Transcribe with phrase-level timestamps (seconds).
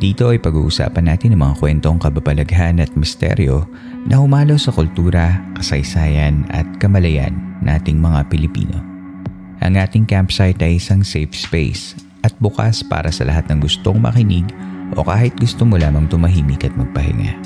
[0.00, 3.68] Dito ay pag-uusapan natin ang mga kwentong kababalaghan at misteryo
[4.08, 8.80] na humalo sa kultura, kasaysayan at kamalayan nating mga Pilipino.
[9.60, 11.92] Ang ating campsite ay isang safe space
[12.24, 14.48] at bukas para sa lahat ng gustong makinig
[14.96, 17.36] o kahit gusto mo lamang tumahimik at magpahinga.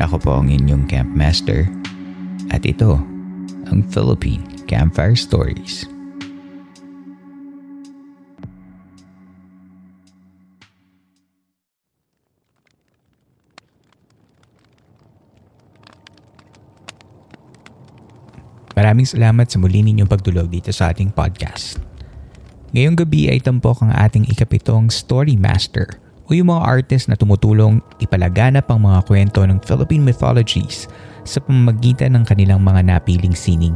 [0.00, 1.68] Ako po ang inyong campmaster
[2.48, 2.96] at ito
[3.68, 5.97] ang Philippine Campfire Stories.
[18.78, 21.82] Maraming salamat sa muli ninyong pagdulog dito sa ating podcast.
[22.70, 25.98] Ngayong gabi ay tampok ang ating ikapitong Story Master
[26.30, 30.86] o yung mga artist na tumutulong ipalaganap ang mga kwento ng Philippine mythologies
[31.26, 33.74] sa pamamagitan ng kanilang mga napiling sining.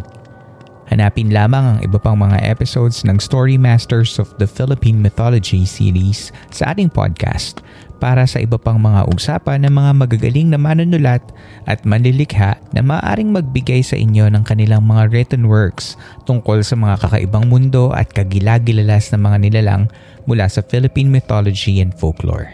[0.86, 6.30] Hanapin lamang ang iba pang mga episodes ng Story Masters of the Philippine Mythology series
[6.54, 7.58] sa ating podcast
[8.02, 11.22] para sa iba pang mga usapan ng mga magagaling na manunulat
[11.70, 15.94] at manlilikha na maaaring magbigay sa inyo ng kanilang mga written works
[16.26, 19.86] tungkol sa mga kakaibang mundo at kagilagilalas na mga nilalang
[20.26, 22.50] mula sa Philippine mythology and folklore.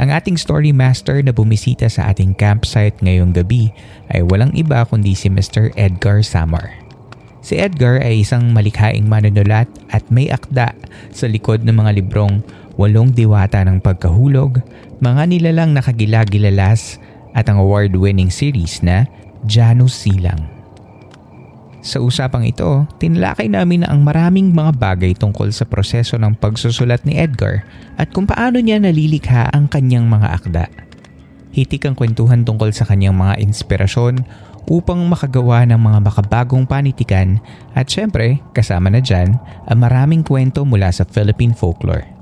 [0.00, 3.76] Ang ating story master na bumisita sa ating campsite ngayong gabi
[4.08, 5.70] ay walang iba kundi si Mr.
[5.76, 6.72] Edgar Samar.
[7.44, 10.72] Si Edgar ay isang malikhaing manunulat at may akda
[11.12, 12.40] sa likod ng mga librong
[12.74, 14.58] walong diwata ng pagkahulog,
[14.98, 16.98] mga nilalang nakagilagilalas
[17.34, 19.06] at ang award-winning series na
[19.44, 20.54] Janus Silang.
[21.84, 27.04] Sa usapang ito, tinalakay namin na ang maraming mga bagay tungkol sa proseso ng pagsusulat
[27.04, 27.60] ni Edgar
[28.00, 30.64] at kung paano niya nalilikha ang kanyang mga akda.
[31.52, 34.24] Hitik ang kwentuhan tungkol sa kanyang mga inspirasyon
[34.64, 37.36] upang makagawa ng mga makabagong panitikan
[37.76, 39.36] at syempre kasama na dyan
[39.68, 42.13] ang maraming kwento mula sa Philippine folklore.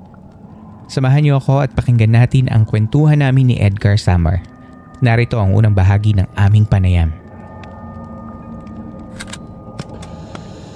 [0.92, 4.44] Samahan niyo ako at pakinggan natin ang kwentuhan namin ni Edgar Samar.
[5.00, 7.08] Narito ang unang bahagi ng aming panayam.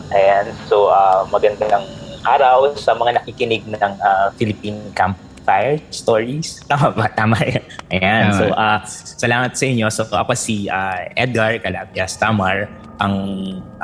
[0.09, 1.85] Ayan, so uh, magandang
[2.25, 6.59] araw sa mga nakikinig ng uh, Philippine Campfire Stories.
[6.73, 7.13] Tama ba?
[7.13, 7.65] Tama yan.
[7.93, 8.39] Ayan, Tama.
[8.41, 8.79] so uh,
[9.21, 9.87] salamat sa inyo.
[9.93, 12.73] So ako si uh, Edgar Calabias Tamar.
[13.05, 13.17] Ang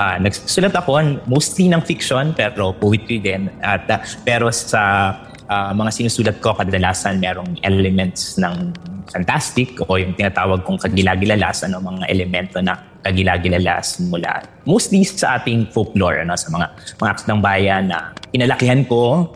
[0.00, 0.96] uh, nagsusulat ako
[1.28, 3.52] mostly ng fiction pero poetry din.
[3.60, 5.12] At, uh, pero sa
[5.48, 8.74] uh, mga sinusulat ko kadalasan merong elements ng
[9.10, 15.66] fantastic o yung tinatawag kong kagilagilalas, ano, mga elemento na kagilagilalas mula mostly sa ating
[15.74, 16.66] folklore, ano, sa mga
[17.02, 19.28] mga ng bayan na inalakihan ko,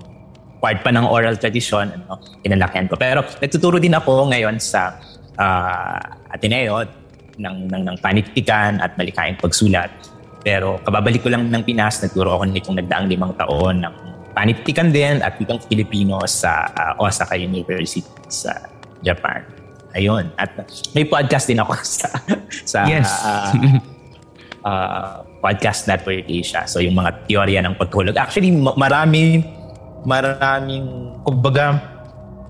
[0.62, 2.94] part pa ng oral tradition, ano, inalakihan ko.
[2.94, 4.96] Pero nagtuturo din ako ngayon sa
[5.36, 5.98] uh,
[6.32, 6.84] Ateneo
[7.36, 9.92] ng, ng, ng panitikan at malikhaing pagsulat.
[10.46, 13.94] Pero kababalik ko lang ng Pinas, nagturo ako nitong nagdaang limang taon ng
[14.36, 18.68] panitikan din at wikang Filipino sa uh, Osaka University sa
[19.00, 19.40] Japan.
[19.96, 20.28] Ayun.
[20.36, 20.52] At
[20.92, 21.72] may podcast din ako
[22.04, 22.12] sa
[22.68, 23.08] sa yes.
[23.24, 23.52] uh,
[24.60, 26.68] uh, Podcast Network Asia.
[26.68, 28.12] So yung mga teorya ng pagtulog.
[28.20, 29.40] Actually, marami
[30.04, 31.80] maraming kumbaga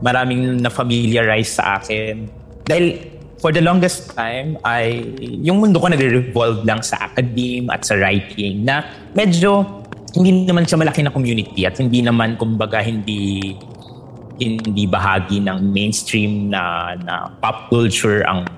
[0.02, 2.26] maraming na familiarize sa akin.
[2.66, 5.06] Dahil for the longest time ay
[5.44, 8.82] yung mundo ko nagre-revolve lang sa academe at sa writing na
[9.14, 9.85] medyo
[10.16, 13.52] hindi naman siya malaki na community at hindi naman kumbaga hindi
[14.40, 18.48] hindi bahagi ng mainstream na na pop culture ang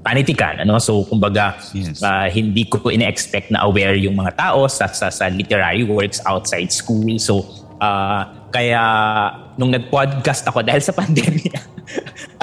[0.00, 2.00] panitikan ano so kumbaga yes.
[2.00, 6.72] uh, hindi ko ina-expect na aware yung mga tao sa sa, sa literary works outside
[6.72, 7.44] school so
[7.80, 8.80] uh, kaya
[9.60, 11.60] nung nag-podcast ako dahil sa pandemya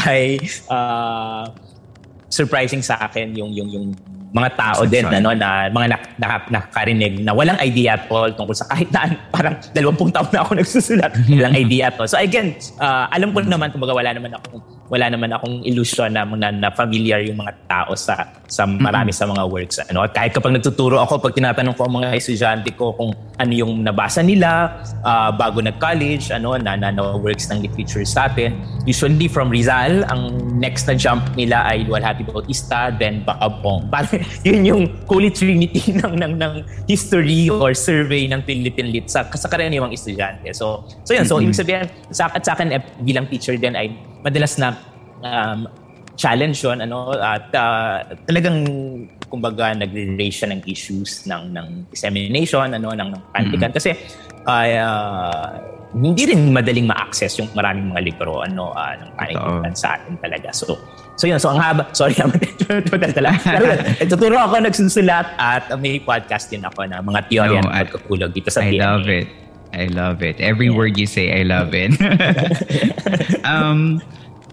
[0.05, 0.37] ay
[0.69, 1.49] uh,
[2.29, 3.87] surprising sa akin yung yung yung
[4.33, 8.55] mga tao din ano na mga nak, nak, nakakarinig na walang idea at all tungkol
[8.55, 12.09] sa kahit na parang 20 taon na ako nagsusulat walang idea at all.
[12.09, 16.23] So again, uh, alam ko naman kumbaga wala naman ako wala naman akong illusion na,
[16.23, 19.19] na, na familiar yung mga tao sa sa marami mm-hmm.
[19.19, 22.71] sa mga works ano at kahit kapag nagtuturo ako pag tinatanong ko ang mga estudyante
[22.71, 27.61] ko kung ano yung nabasa nila uh, bago nag-college ano na, na, na works ng
[27.61, 28.57] literature sa atin.
[28.89, 34.61] Usually from Rizal ang next na jump nila ay Luwalhati Bautista then Bacabong parang yun
[34.65, 36.53] yung holy trinity ng, ng, ng
[36.89, 40.49] history or survey ng Philippine Lit sa, sa karaniwang estudyante.
[40.57, 41.29] So so yun.
[41.29, 41.53] So mm-hmm.
[41.53, 43.93] ibig sabihin sa, at sa akin eh, bilang teacher din ay
[44.25, 44.73] madalas na
[45.21, 45.69] um,
[46.17, 47.13] challenge yun ano?
[47.15, 48.65] At uh, talagang
[49.29, 53.77] kumbaga nagre-raise siya ng issues ng ng dissemination ano ng, ng pantikan mm-hmm.
[53.77, 53.91] kasi
[54.47, 60.19] uh, hindi rin madaling ma-access yung maraming mga libro ano uh, ng panitikan sa atin
[60.19, 60.51] talaga.
[60.51, 60.75] So
[61.15, 61.39] so yun.
[61.39, 62.15] So ang haba sorry
[63.17, 63.65] talaga pero
[64.07, 68.51] tuturo ako nagsusulat at may podcast din ako na mga teorya no, at pagkukulog dito
[68.51, 68.83] sa I PNA.
[68.83, 69.27] love it.
[69.75, 70.39] I love it.
[70.39, 70.79] Every yeah.
[70.79, 71.95] word you say I love it.
[73.47, 74.03] Um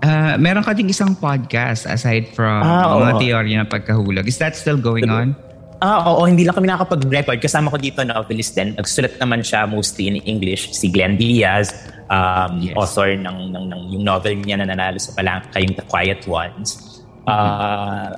[0.05, 3.21] Uh, meron ka ding isang podcast aside from ah, mga oo.
[3.25, 4.29] teorya ng pagkahulog.
[4.29, 5.33] Is that still going on?
[5.81, 7.41] Ah, oo, hindi lang kami nakakapag-record.
[7.41, 8.77] Kasama ko dito na novelist din.
[8.77, 10.77] Nagsulat naman siya mostly in English.
[10.77, 11.73] Si Glenn Diaz,
[12.13, 12.77] um, yes.
[12.77, 17.01] author ng, ng, ng, yung novel niya na nanalo sa Palangka, yung The Quiet Ones.
[17.25, 18.13] Uh,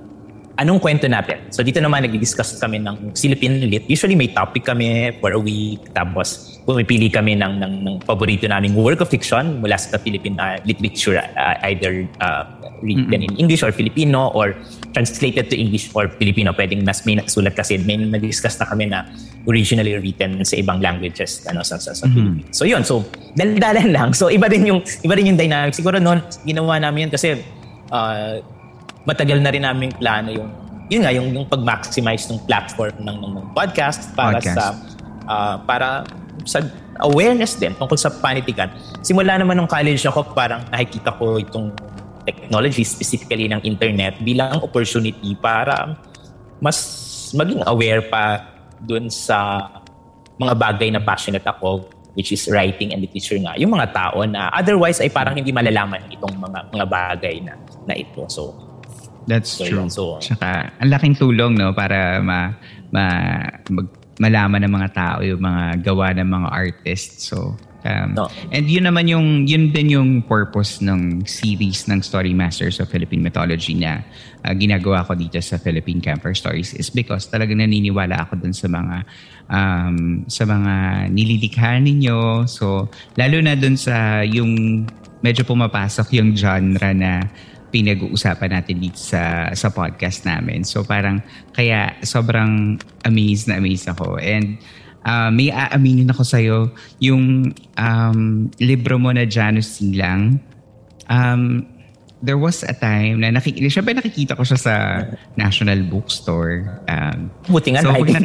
[0.57, 1.53] anong kwento natin?
[1.53, 3.85] So dito naman nag-discuss kami ng Philippine Lit.
[3.89, 5.85] Usually may topic kami for a week.
[5.93, 10.59] Tapos pumipili kami ng, ng, ng paborito naming work of fiction mula sa Philippine uh,
[10.65, 12.49] literature, uh, either uh,
[12.83, 13.31] written mm-hmm.
[13.31, 14.57] in English or Filipino or
[14.97, 16.57] translated to English or Filipino.
[16.57, 19.05] Pwedeng mas may nasulat kasi may na-discuss na kami na
[19.47, 22.51] originally written sa ibang languages ano sa sa, sa mm-hmm.
[22.51, 23.05] So yun, so
[23.37, 24.11] daldalan lang.
[24.17, 25.77] So iba din yung iba din yung dynamic.
[25.77, 27.45] Siguro noon ginawa namin yun kasi
[27.93, 28.43] uh,
[29.07, 30.51] matagal na rin naming plano yung
[30.87, 34.55] yun nga yung yung pag-maximize ng platform ng, ng, ng podcast para podcast.
[34.55, 34.65] sa
[35.27, 36.07] uh, para
[36.47, 36.63] sa
[37.03, 38.73] awareness din tungkol sa panitikan.
[39.03, 41.73] Simula naman nung college ako, parang nakikita ko itong
[42.25, 45.95] technology, specifically ng internet, bilang opportunity para
[46.59, 46.79] mas
[47.35, 48.43] maging aware pa
[48.81, 49.69] dun sa
[50.37, 53.53] mga bagay na passionate ako which is writing and literature nga.
[53.61, 57.93] Yung mga tao na otherwise ay parang hindi malalaman itong mga mga bagay na na
[57.93, 58.25] ito.
[58.33, 58.57] So
[59.27, 59.91] That's so, true.
[59.91, 62.55] So, Saka, ang laking tulong no para ma,
[62.95, 63.05] ma
[63.71, 63.87] mag,
[64.17, 67.29] malaman ng mga tao yung mga gawa ng mga artists.
[67.29, 68.33] So, um, no.
[68.49, 73.21] and yun naman yung, yun din yung purpose ng series ng Story Masters of Philippine
[73.21, 74.01] Mythology na
[74.47, 78.73] uh, ginagawa ko dito sa Philippine Campfire Stories is because talagang naniniwala ako dun sa
[78.73, 78.97] mga
[79.53, 80.73] um, sa mga
[81.13, 82.49] nililikha ninyo.
[82.49, 82.89] So,
[83.21, 84.87] lalo na dun sa yung
[85.21, 87.27] medyo pumapasok yung genre na
[87.71, 90.63] pinag-uusapan natin dito sa sa podcast namin.
[90.63, 91.23] So parang
[91.53, 94.59] kaya sobrang amazed na amazed ako and
[95.07, 96.71] uh, may aaminin ako sa iyo
[97.03, 100.39] yung um, libro mo na Janus Silang
[101.11, 101.67] um,
[102.23, 104.75] there was a time na nakikita, syempre nakikita ko siya sa
[105.37, 106.81] National Bookstore.
[106.89, 108.09] Um, Buti nga so, like.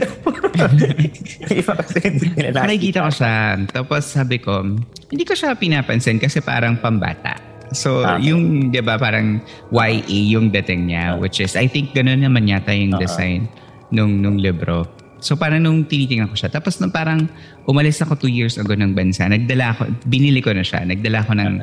[2.55, 3.59] nakikita ko siya.
[3.67, 4.63] Tapos sabi ko,
[5.11, 7.50] hindi ko siya pinapansin kasi parang pambata.
[7.71, 8.27] So, okay.
[8.31, 9.39] yung, di ba, parang
[9.71, 13.03] YA yung dating niya, which is, I think, gano'n naman yata yung uh-huh.
[13.03, 13.47] design
[13.91, 14.83] nung, nung libro.
[15.23, 16.51] So, parang nung tinitingnan ko siya.
[16.51, 17.31] Tapos, nung parang
[17.63, 21.31] umalis ako two years ago ng bansa, nagdala ako, binili ko na siya, nagdala ako
[21.39, 21.53] ng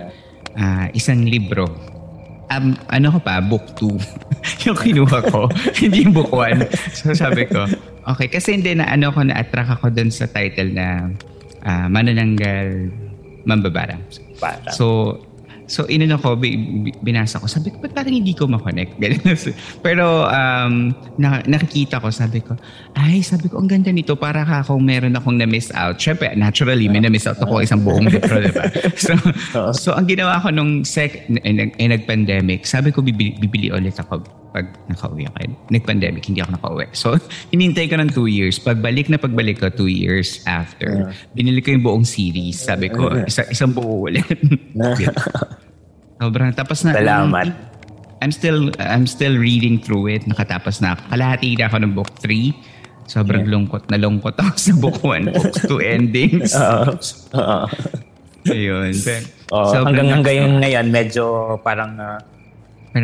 [0.56, 1.68] uh, isang libro.
[2.48, 3.92] Um, ano ko pa, book 2.
[4.64, 6.64] yung kinuha ko, hindi yung book 1.
[6.96, 7.68] So, sabi ko,
[8.08, 11.12] okay, kasi hindi na ano ko, na-attract ako dun sa title na
[11.68, 12.88] uh, Manananggal
[13.44, 14.00] Mambabarang.
[14.72, 15.18] So,
[15.68, 16.32] So, inano ko,
[17.04, 17.44] binasa ko.
[17.44, 18.96] Sabi ko, ba't parang hindi ko makonect?
[19.86, 22.56] Pero, um, na, nakikita ko, sabi ko,
[22.96, 24.16] ay, sabi ko, ang ganda nito.
[24.16, 26.00] Para ka akong meron akong na-miss out.
[26.00, 28.64] Siyempre, naturally, may na-miss out ako isang buong libro, diba?
[28.96, 29.12] So,
[29.76, 34.24] so, ang ginawa ko nung sec, eh, eh, nag-pandemic, sabi ko, bibili, bibili ulit ako
[34.52, 35.54] pag nakauwi ako.
[35.68, 36.86] Nag-pandemic, hindi ako nakauwi.
[36.96, 37.16] So,
[37.52, 38.56] hinintay ko ng two years.
[38.56, 42.64] Pagbalik na pagbalik ko, two years after, binili ko yung buong series.
[42.64, 44.24] Sabi ko, isa, isang buo ulit.
[46.20, 46.96] Sobrang tapos na.
[46.98, 47.48] Salamat.
[48.18, 50.26] I'm still I'm still reading through it.
[50.26, 50.98] Nakatapos na.
[51.06, 52.50] Kalahati na ako ng book 3.
[53.08, 53.52] Sobrang yeah.
[53.56, 56.52] lungkot na lungkot ako sa book 1, book 2 endings.
[56.52, 56.98] Oo.
[57.32, 57.66] Uh, uh,
[58.48, 58.92] Ayun.
[59.48, 62.20] Oh, hanggang hanggang ngayon medyo parang uh,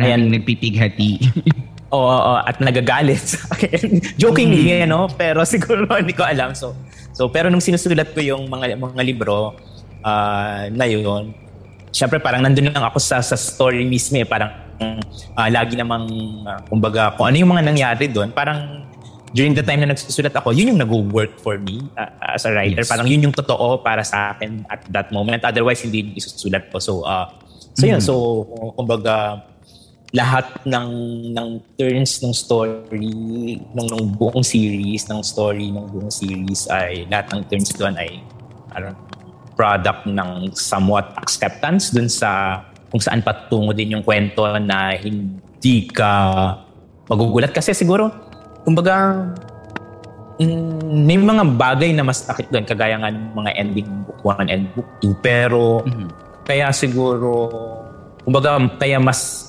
[0.01, 1.11] Maraming nagpipighati.
[1.95, 3.23] Oo, oh, oh, at nagagalit.
[4.21, 4.89] Jokingly, mm.
[4.89, 5.07] no?
[5.07, 6.51] Pero siguro hindi ko alam.
[6.51, 6.75] So,
[7.15, 9.55] so pero nung sinusulat ko yung mga mga libro
[10.03, 11.31] uh, na yun,
[11.95, 14.27] syempre parang nandun lang ako sa, sa story mismo eh.
[14.27, 14.51] Parang
[15.37, 16.09] uh, lagi namang,
[16.43, 18.83] uh, kumbaga, kung ano yung mga nangyari doon, parang
[19.35, 22.83] during the time na nagsusulat ako, yun yung nag-work for me uh, as a writer.
[22.83, 22.91] Yes.
[22.91, 25.43] Parang yun yung totoo para sa akin at that moment.
[25.43, 26.79] Otherwise, hindi isusulat ko.
[26.79, 27.27] So, uh,
[27.75, 27.91] so mm-hmm.
[27.95, 28.01] yun.
[28.01, 28.13] So,
[28.79, 29.43] kumbaga,
[30.15, 30.89] lahat ng
[31.35, 37.35] ng turns ng story ng, ng buong series ng story ng buong series ay lahat
[37.35, 38.23] ng turns doon ay
[38.71, 38.95] ano,
[39.59, 46.11] product ng somewhat acceptance dun sa kung saan patungo din yung kwento na hindi ka
[47.11, 48.25] magugulat kasi siguro
[48.65, 49.29] kumbaga,
[50.41, 54.49] mm, may mga bagay na mas sakit doon, kagaya nga ng mga ending book 1
[54.49, 55.13] and book 2.
[55.21, 56.09] Pero, mm-hmm.
[56.49, 57.53] kaya siguro,
[58.25, 59.44] kumbaga, kaya mas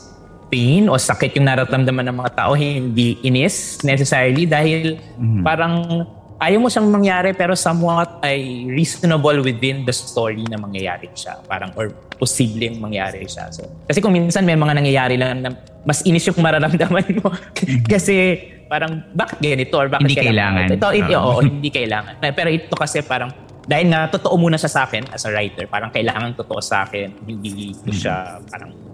[0.46, 5.42] pain o sakit yung nararamdaman ng mga tao, hindi inis necessarily dahil mm-hmm.
[5.42, 11.40] parang ayaw mo siyang mangyari pero somewhat ay reasonable within the story na mangyayari siya.
[11.48, 13.48] Parang, or posibleng mangyari siya.
[13.52, 15.50] So, kasi kung minsan may mga nangyayari lang na
[15.86, 17.32] mas inis yung mararamdaman mo.
[17.92, 20.66] kasi parang bakit ganito or bakit hindi kailangan.
[20.76, 21.22] Ito, ito, uh.
[21.22, 22.20] oo, hindi kailangan.
[22.20, 23.32] Pero ito kasi parang
[23.66, 27.10] dahil na totoo muna siya sa akin as a writer, parang kailangan totoo sa akin,
[27.26, 28.85] hindi ko siya parang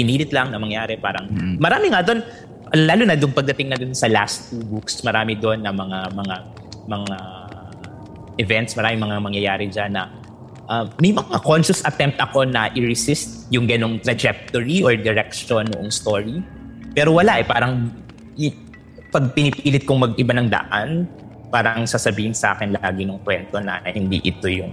[0.00, 0.96] pinilit lang na mangyari.
[0.96, 1.60] Parang mm-hmm.
[1.60, 2.24] marami nga doon,
[2.72, 6.36] lalo na doon pagdating na doon sa last two books, marami doon na mga mga
[6.88, 7.16] mga
[8.40, 10.08] events, marami mga mangyayari dyan na
[10.72, 16.40] uh, may mga conscious attempt ako na i-resist yung ganong trajectory or direction noong story.
[16.96, 17.92] Pero wala eh, parang
[19.12, 21.04] pag pinipilit kong mag-iba ng daan,
[21.52, 24.72] parang sasabihin sa akin lagi ng kwento na hindi ito yung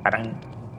[0.00, 0.32] parang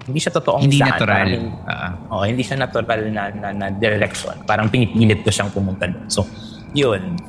[0.08, 0.90] hindi siya totoong hindi daan.
[0.96, 1.28] natural.
[1.28, 4.36] Parang, uh, oh, hindi siya natural na, na, na direction.
[4.48, 6.08] Parang pinipilit ko siyang pumunta doon.
[6.08, 6.24] So,
[6.72, 7.20] yun.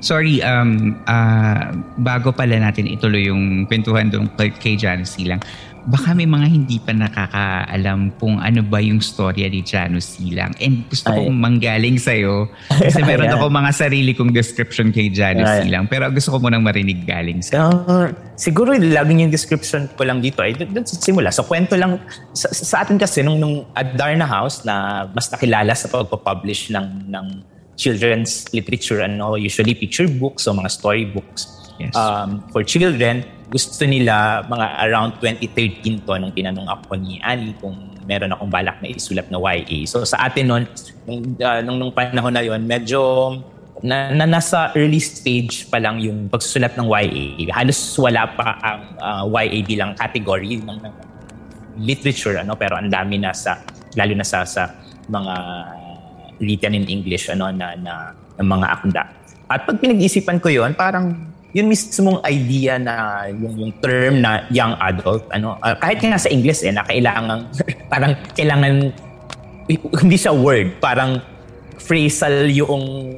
[0.00, 5.44] Sorry, um, uh, bago pala natin ituloy yung kwentuhan doon kay, kay Janice lang
[5.88, 10.52] baka may mga hindi pa nakakaalam kung ano ba yung storya ni Janus Silang.
[10.60, 11.24] And gusto Ay.
[11.24, 15.64] kong manggaling sa'yo kasi meron ako mga sarili kong description kay Janus Ay.
[15.64, 15.88] Silang.
[15.88, 17.72] Pero gusto ko munang marinig galing sa'yo.
[17.88, 21.32] Uh, siguro laging yung description ko lang dito ay doon sa simula.
[21.32, 21.96] So kwento lang,
[22.36, 27.08] sa, sa atin kasi nung, nung at Darna House na mas nakilala sa pagpapublish ng,
[27.08, 27.26] ng
[27.80, 31.96] children's literature, ano, usually picture books o mga story books yes.
[31.96, 37.74] um, for children, gusto nila mga around 2013 to nung tinanong ako ni Annie kung
[38.06, 39.86] meron akong balak na isulat na YA.
[39.90, 40.62] So sa atin noon,
[41.02, 43.34] nung, uh, nung, nung panahon na yon medyo
[43.82, 47.50] na, na nasa early stage pa lang yung pagsusulat ng YA.
[47.50, 50.94] Halos wala pa ang uh, ah, YA bilang category ng, ng
[51.82, 53.58] literature ano pero ang dami na sa
[53.98, 54.70] lalo na sa sa
[55.10, 55.34] mga
[56.38, 59.02] written in English ano na na, na mga akda.
[59.50, 64.74] At pag pinag-isipan ko yon parang yun mismong idea na yung, yung term na young
[64.78, 67.50] adult, ano, uh, kahit nga sa English eh, na kailangan,
[67.92, 68.94] parang kailangan,
[69.70, 71.18] hindi sa word, parang
[71.80, 73.14] phrasal yung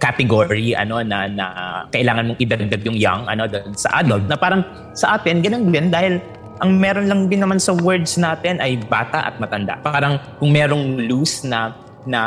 [0.00, 1.46] category ano na na
[1.92, 3.44] kailangan mong idagdag yung young ano
[3.76, 4.64] sa adult na parang
[4.96, 6.16] sa atin ganun din dahil
[6.60, 9.80] ang meron lang din naman sa words natin ay bata at matanda.
[9.80, 11.72] Parang kung merong loose na
[12.04, 12.20] na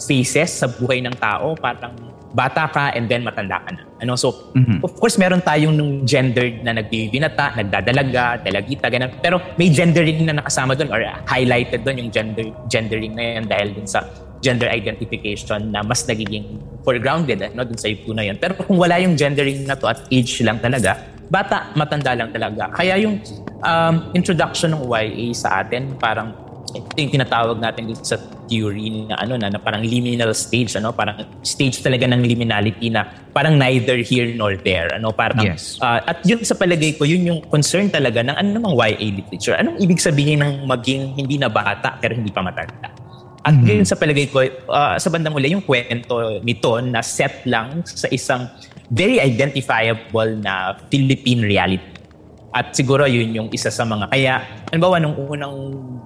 [0.00, 1.92] faces sa buhay ng tao, parang
[2.34, 3.82] bata ka and then matanda ka na.
[4.02, 4.18] Ano?
[4.18, 4.82] So, mm-hmm.
[4.82, 9.14] of course, meron tayong nung gendered na nagbibinata, nagdadalaga, dalagita, ganun.
[9.22, 11.00] Pero may gendering na nakasama doon or
[11.30, 14.02] highlighted doon yung gender, gendering na yan dahil din sa
[14.42, 18.36] gender identification na mas nagiging foregrounded no, dun sa ito na yun.
[18.36, 21.00] Pero kung wala yung gendering na to at age lang talaga,
[21.32, 22.68] bata, matanda lang talaga.
[22.74, 23.22] Kaya yung
[23.64, 26.43] um, introduction ng YA sa atin, parang
[26.74, 28.18] ito yung tinatawag natin sa
[28.50, 30.90] theory na ano na, na parang liminal stage ano?
[30.90, 35.14] Parang stage talaga ng liminality na parang neither here nor there ano?
[35.14, 35.78] Parang yes.
[35.78, 39.56] uh, at yun sa palagay ko yun yung concern talaga ng ano namang YA literature.
[39.56, 42.90] Anong ibig sabihin ng maging hindi na bata pero hindi pa matanda?
[43.44, 43.70] At mm-hmm.
[43.70, 48.08] yun sa palagay ko uh, sa bandang uli yung kwento nito na set lang sa
[48.10, 48.50] isang
[48.90, 51.93] very identifiable na Philippine reality
[52.54, 55.56] at siguro yun yung isa sa mga kaya halimbawa nung unang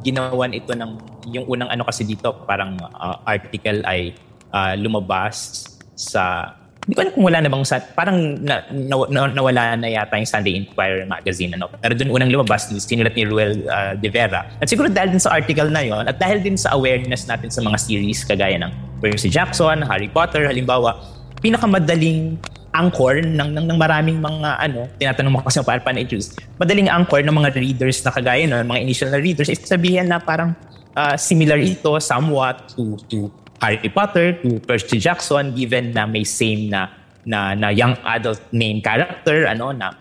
[0.00, 0.96] ginawan ito ng
[1.28, 4.16] yung unang ano kasi dito parang uh, article ay
[4.56, 6.56] uh, lumabas sa
[6.88, 10.16] hindi ko alam kung wala na bang sa, parang na, na, na, nawala na yata
[10.16, 11.68] yung Sunday Inquirer magazine ano.
[11.68, 14.48] Pero doon unang lumabas sinulat ni Ruel uh, De Vera.
[14.56, 17.60] At siguro dahil din sa article na yon at dahil din sa awareness natin sa
[17.60, 18.72] mga series kagaya ng
[19.04, 20.96] Percy Jackson, Harry Potter halimbawa
[21.44, 22.40] pinakamadaling
[22.78, 26.38] anchor ng, ng, ng maraming mga ano, tinatanong mo kasi paano paano i-choose.
[26.62, 30.22] Madaling anchor ng mga readers na kagaya no, mga initial na readers, is sabihin na
[30.22, 30.54] parang
[30.94, 33.26] uh, similar ito somewhat to to
[33.58, 36.94] Harry Potter, to Percy Jackson, given na may same na
[37.26, 39.92] na, na young adult main character, ano, na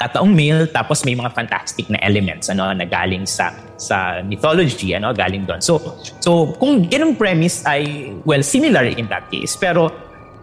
[0.00, 5.12] kataong male tapos may mga fantastic na elements ano na galing sa sa mythology ano
[5.12, 5.60] galing doon.
[5.60, 5.76] So
[6.24, 9.60] so kung ganung premise ay well similar in that case.
[9.60, 9.92] Pero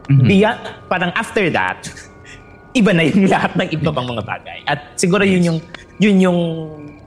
[0.07, 0.27] mm-hmm.
[0.27, 1.79] beyond, parang after that
[2.75, 5.59] iba na yung lahat ng iba pang mga bagay at siguro yun yung
[5.97, 6.39] yun yung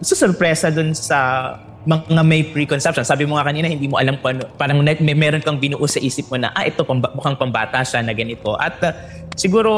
[0.02, 1.54] susurpresa doon sa
[1.88, 3.06] mga may preconception.
[3.08, 5.96] Sabi mo nga kanina, hindi mo alam kung ano, parang may, meron kang binuo sa
[5.96, 8.52] isip mo na, ah, ito, pamba, mukhang pambata siya na ganito.
[8.60, 8.92] At uh,
[9.32, 9.72] siguro,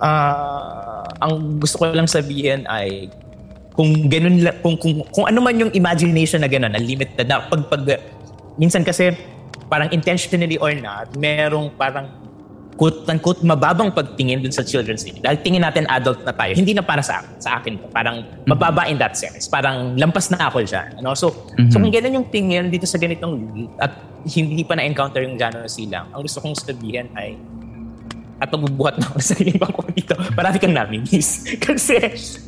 [0.00, 3.12] uh, ang gusto ko lang sabihin ay,
[3.76, 8.00] kung ganun kung, kung, kung ano man yung imagination na ganun, unlimited na, pag, pag,
[8.56, 9.12] minsan kasi,
[9.68, 12.08] parang intentionally or not, merong parang
[12.78, 15.18] quote-unquote mababang pagtingin dun sa children's film.
[15.18, 16.54] Dahil tingin natin adult na tayo.
[16.54, 17.90] Hindi na para sa, sa akin.
[17.90, 18.46] Parang mm-hmm.
[18.46, 19.50] mababa in that sense.
[19.50, 21.02] Parang lampas na ako dyan.
[21.02, 21.18] Ano?
[21.18, 21.74] So, mm-hmm.
[21.74, 23.98] so kung ganun yung tingin dito sa ganitong at
[24.30, 27.34] hindi pa na-encounter yung genre silang, ang gusto kong sabihin ay
[28.38, 30.14] at magbubuhat na ako sa ibang ko dito.
[30.38, 31.42] Marami kang namimiss.
[31.66, 31.98] Kasi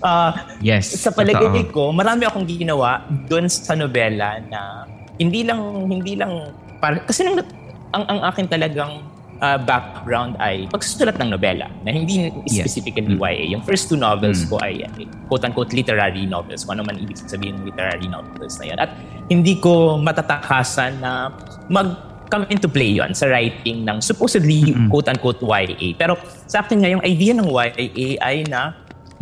[0.07, 0.31] uh,
[0.63, 4.87] yes, sa palagay ko, marami akong ginawa doon sa nobela na
[5.19, 5.59] hindi lang
[5.91, 7.43] hindi lang para kasi nang
[7.91, 9.05] ang ang akin talagang
[9.41, 13.25] uh, background ay pagsusulat ng nobela na hindi specifically yes.
[13.25, 13.45] YA.
[13.57, 14.49] Yung first two novels mm.
[14.53, 14.85] ko ay
[15.27, 16.65] quote-unquote literary novels.
[16.65, 18.79] Kung ano man ibig sabihin ng literary novels na yan.
[18.79, 18.91] At
[19.29, 21.33] hindi ko matatakasan na
[21.69, 24.87] mag come into play yon sa writing ng supposedly mm-hmm.
[24.87, 25.99] quote-unquote YA.
[25.99, 26.15] Pero
[26.47, 28.79] sa akin nga, yung idea ng YA ay na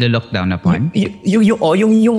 [0.07, 0.93] lockdown upon?
[0.93, 2.19] Yung, yung, yung, oh, yung, yung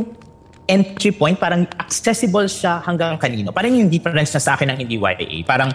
[0.70, 3.50] entry point, parang accessible siya hanggang kanino.
[3.50, 5.46] Parang yung difference na sa akin ng hindi YA.
[5.48, 5.72] Parang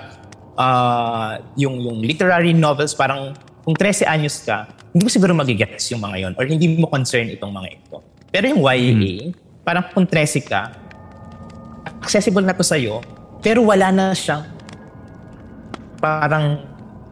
[0.59, 6.03] uh, yung, yung literary novels, parang kung 13 anyos ka, hindi mo siguro magigets yung
[6.03, 7.97] mga yon or hindi mo concern itong mga ito.
[8.31, 9.27] Pero yung YA, hmm.
[9.63, 10.75] parang kung 13 ka,
[12.03, 13.01] accessible na to sa'yo,
[13.41, 14.45] pero wala na siyang
[16.03, 16.61] parang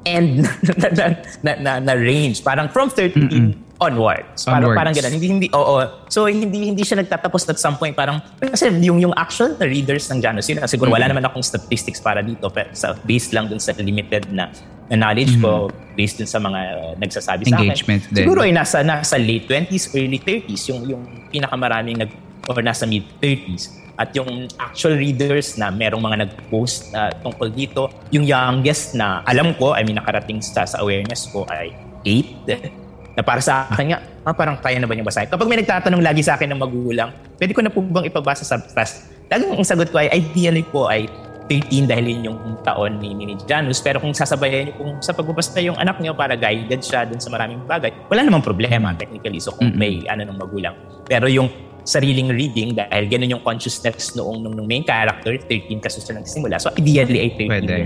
[0.04, 1.06] end na, na,
[1.42, 2.42] na, na, na range.
[2.42, 4.46] Parang from 13 Mm-mm onwards.
[4.46, 4.78] Parang onwards.
[4.78, 5.12] parang ganun.
[5.18, 5.74] Hindi hindi oo.
[6.06, 10.06] So hindi hindi siya nagtatapos at some point parang kasi yung yung actual na readers
[10.08, 10.96] ng Janus yun siguro mm-hmm.
[11.02, 14.48] wala naman akong statistics para dito pero sa based lang dun sa limited na,
[14.86, 15.68] na knowledge mm-hmm.
[15.68, 18.14] ko based dun sa mga uh, nagsasabi Engagement sa akin.
[18.14, 18.22] Din.
[18.22, 21.02] Siguro ay nasa nasa late 20s, early 30s yung yung
[21.34, 22.10] pinakamaraming nag
[22.46, 27.92] or nasa mid 30s at yung actual readers na merong mga nag-post uh, tungkol dito,
[28.08, 32.81] yung youngest na alam ko, I mean nakarating sa, sa awareness ko ay 8
[33.12, 35.28] na para sa akin nga, ah, parang kaya na ba niya basahin?
[35.28, 38.56] Kapag may nagtatanong lagi sa akin ng magulang, pwede ko na po bang ipabasa sa
[38.56, 39.12] fast?
[39.28, 41.08] Laging ang sagot ko ay, ideally po ay
[41.48, 43.84] 13 dahil yun yung taon ni, ni Janus.
[43.84, 47.28] Pero kung sasabayan niyo kung sa pagbabasta yung anak niyo para guided siya dun sa
[47.28, 49.42] maraming bagay, wala namang problema technically.
[49.42, 50.72] So kung may ano ng magulang.
[51.04, 55.98] Pero yung sariling reading dahil ganun yung consciousness noong nung, nung main character, 13 kasi
[55.98, 56.56] siya nagsimula.
[56.62, 57.76] So ideally ay 13 Pwede.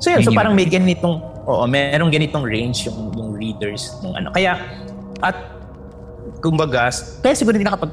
[0.00, 4.28] So yun, so parang may ganitong, oo, merong ganitong range yung, yung readers ng ano.
[4.32, 4.60] Kaya,
[5.24, 5.36] at
[6.44, 6.92] kumbaga,
[7.24, 7.90] kaya siguro hindi nakapag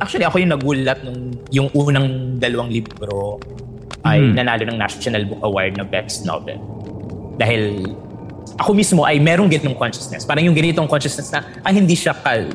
[0.00, 3.36] actually ako yung nagulat nung yung unang dalawang libro
[4.02, 4.34] ay mm.
[4.34, 6.58] nanalo ng National Book Award na Best Novel.
[7.38, 7.86] Dahil
[8.58, 10.26] ako mismo ay merong ganitong consciousness.
[10.26, 12.50] Parang yung ganitong consciousness na ay hindi siya kal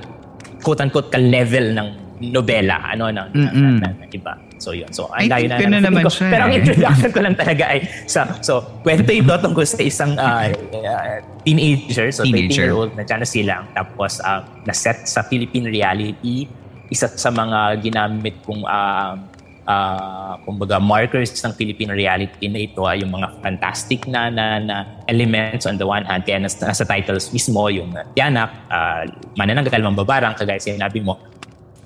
[0.62, 1.88] quote-unquote ka-level ng
[2.33, 4.33] nobela, ano, na, na, na, na, na, iba.
[4.58, 4.89] So yun.
[4.93, 6.12] So ang layo na, na naman ko.
[6.12, 6.30] siya.
[6.34, 6.60] Pero ang eh.
[6.62, 12.10] introduction ko lang talaga ay sa so kwento ito tungkol sa isang uh, uh, teenager,
[12.10, 12.74] so teenager.
[12.74, 16.50] 13-year-old na dyan na silang tapos uh, na-set sa Philippine reality.
[16.88, 19.20] Isa sa mga ginamit kong uh,
[19.67, 24.76] uh, kumbaga markers ng Philippine reality na ito ay yung mga fantastic na, na, na
[25.12, 29.04] elements on the one hand kaya nasa, nasa titles mismo yung tiyanak, uh,
[29.36, 31.20] manananggal, mambabarang, kagaya sinabi mo.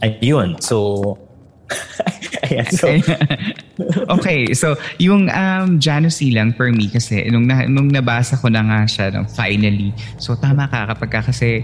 [0.01, 0.61] Ayun.
[0.61, 1.01] So,
[2.51, 2.87] Ayan, so.
[4.15, 8.61] okay, so yung um, Janus Silang for me kasi nung, na, nung nabasa ko na
[8.61, 11.63] nga siya no, finally, so tama ka kapag ka kasi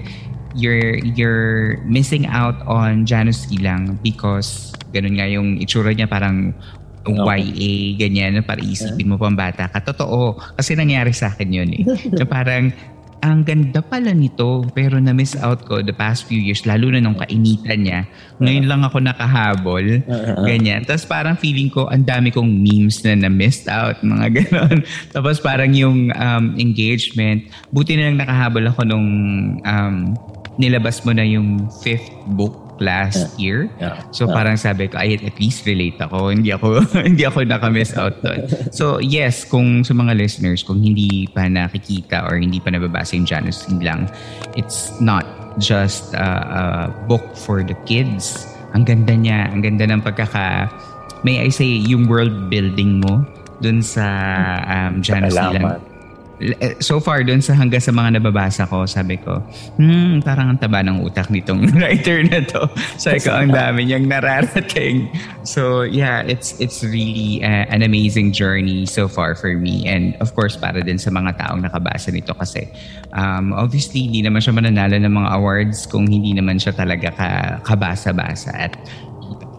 [0.56, 6.56] you're, you're missing out on Janus Silang because ganun nga yung itsura niya parang
[7.08, 9.80] YA, ganyan, para isipin mo pang bata ka.
[9.80, 11.84] Totoo, kasi nangyari sa akin yun eh.
[12.20, 12.72] na parang
[13.26, 17.18] ang ganda pala nito pero na-miss out ko the past few years lalo na nung
[17.18, 18.02] kainitan niya.
[18.38, 19.86] Ngayon lang ako nakahabol.
[20.46, 20.86] Ganyan.
[20.86, 23.98] Tapos parang feeling ko ang dami kong memes na na-missed out.
[24.06, 24.86] Mga ganon.
[25.10, 27.50] Tapos parang yung um, engagement.
[27.74, 29.10] Buti na lang nakahabol ako nung
[29.66, 29.96] um,
[30.62, 33.42] nilabas mo na yung fifth book last yeah.
[33.42, 33.60] year.
[33.80, 33.96] Yeah.
[34.12, 34.36] So yeah.
[34.36, 36.30] parang sabi ko, ay at least relate ako.
[36.36, 38.46] Hindi ako hindi ako naka-miss out doon.
[38.78, 43.26] So yes, kung sa mga listeners, kung hindi pa nakikita or hindi pa nababasa yung
[43.26, 44.12] Janus lang,
[44.54, 45.26] it's not
[45.58, 46.62] just a, a
[47.10, 48.46] book for the kids.
[48.78, 50.70] Ang ganda niya, ang ganda ng pagkaka
[51.26, 53.26] may I say yung world building mo
[53.64, 54.06] dun sa
[54.70, 55.82] um, Janus Salamat.
[56.38, 59.42] Eh, so far dun sa hanggang sa mga nababasa ko, sabi ko,
[59.82, 62.70] hmm, parang ang taba ng utak nitong writer na to.
[63.02, 65.10] Sabi ko, ang dami niyang nararating.
[65.42, 69.90] So yeah, it's it's really uh, an amazing journey so far for me.
[69.90, 72.70] And of course, para din sa mga taong nakabasa nito kasi
[73.18, 77.30] um, obviously, hindi naman siya mananalo ng mga awards kung hindi naman siya talaga ka,
[77.66, 78.54] kabasa-basa.
[78.54, 78.78] At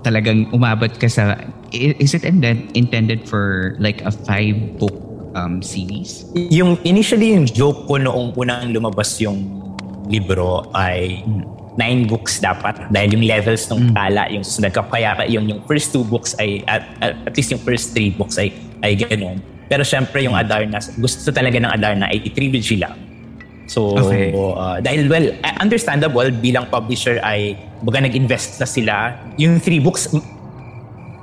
[0.06, 1.34] talagang umabot ka sa,
[1.74, 6.28] is it intended for like a five book um, series?
[6.34, 9.58] Yung initially yung joke ko noong unang lumabas yung
[10.08, 11.20] libro ay
[11.78, 13.94] nine books dapat dahil yung levels ng mm.
[13.94, 17.54] tala yung susunod ka kaya yung yung first two books ay at, at, at least
[17.54, 18.50] yung first three books ay
[18.82, 19.38] ay ganoon
[19.70, 22.98] pero syempre yung Adarna gusto talaga ng Adarna ay trilogy lang
[23.70, 24.34] so okay.
[24.34, 25.30] uh, dahil well
[25.62, 27.54] understandable bilang publisher ay
[27.86, 30.10] baga nag-invest na sila yung three books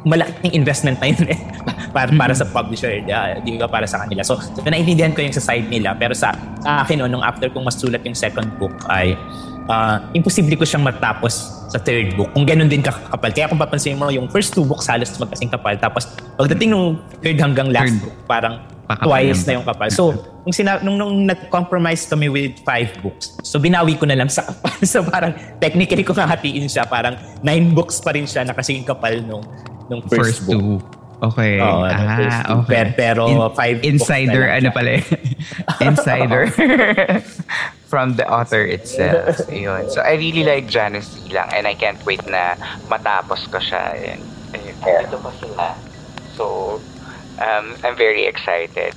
[0.05, 1.39] malaking investment na yun eh.
[1.95, 4.21] para, para sa publisher, uh, di ba para sa kanila.
[4.21, 5.97] So, so naiintindihan ko yung sa side nila.
[5.97, 9.17] Pero sa, sa akin, no, nung after kong masulat yung second book ay
[9.65, 12.29] uh, imposible ko siyang matapos sa third book.
[12.37, 13.33] Kung ganun din kakapal.
[13.33, 15.73] Kaya kung papansin mo, yung first two books halos magkasing kapal.
[15.81, 16.05] Tapos
[16.37, 18.05] pagdating nung third hanggang last third.
[18.05, 19.89] book, parang Pakapal twice na yung kapal.
[19.89, 20.13] So,
[20.45, 24.45] nung, sina- nung, nung nag-compromise kami with five books, so binawi ko na lang sa
[24.45, 24.77] kapal.
[24.85, 29.17] So, parang technically ko hahatiin siya, parang nine books pa rin siya na kasing kapal
[29.25, 29.41] nung
[29.89, 30.59] nung first, first book.
[30.59, 30.95] two.
[31.23, 31.63] Okay.
[31.63, 32.91] Oo, ah, okay.
[32.93, 35.03] Pero, In, five Insider, ano pala eh.
[35.87, 36.51] insider.
[37.91, 39.39] From the author itself.
[39.47, 39.87] Ayun.
[39.89, 42.59] So, I really like Janice lang and I can't wait na
[42.91, 43.95] matapos ko siya.
[43.95, 44.21] Ayun.
[44.83, 45.07] Yeah.
[45.07, 45.67] Ito pa sila.
[46.35, 46.77] So,
[47.39, 48.93] um, I'm very excited.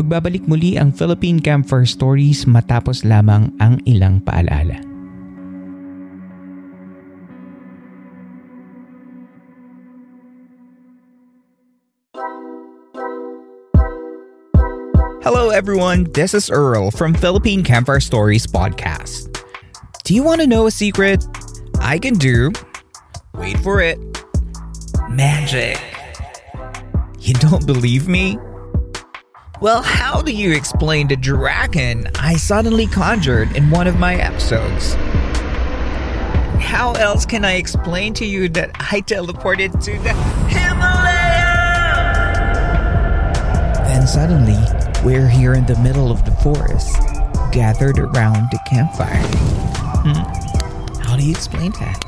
[0.00, 4.80] Magbabalik muli ang Philippine Camper Stories matapos lamang ang ilang paalala.
[15.20, 19.28] Hello everyone, this is Earl from Philippine Campfire Stories podcast.
[20.08, 21.20] Do you want to know a secret?
[21.76, 22.56] I can do.
[23.36, 24.00] Wait for it.
[25.12, 25.76] Magic.
[27.20, 28.40] You don't believe me?
[29.60, 34.94] Well, how do you explain the dragon I suddenly conjured in one of my episodes?
[36.58, 40.14] How else can I explain to you that I teleported to the
[40.48, 41.44] Himalaya?
[43.84, 44.56] Then suddenly,
[45.04, 46.96] we're here in the middle of the forest,
[47.52, 49.20] gathered around the campfire.
[50.06, 51.02] Hmm.
[51.02, 52.02] How do you explain that?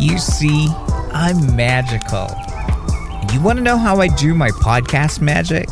[0.00, 0.66] You see,
[1.12, 2.28] I'm magical.
[3.32, 5.68] You want to know how I do my podcast magic?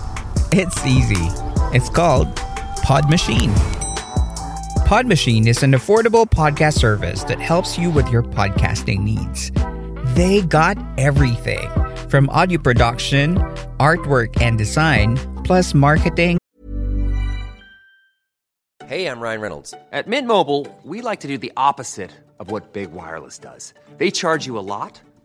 [0.54, 1.28] It's easy.
[1.74, 2.36] It's called
[2.82, 3.54] Pod Machine.
[4.84, 9.50] Pod Machine is an affordable podcast service that helps you with your podcasting needs.
[10.14, 11.70] They got everything
[12.10, 13.36] from audio production,
[13.80, 16.36] artwork and design, plus marketing.
[18.84, 19.74] Hey, I'm Ryan Reynolds.
[19.90, 23.72] At Mint Mobile, we like to do the opposite of what Big Wireless does.
[23.96, 25.00] They charge you a lot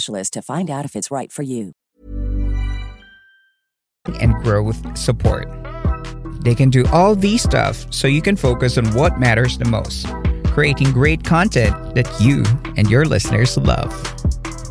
[0.00, 1.72] specialist to find out if it's right for you.
[4.20, 5.46] And growth support.
[6.42, 10.06] They can do all these stuff so you can focus on what matters the most
[10.54, 12.42] creating great content that you
[12.76, 13.92] and your listeners love.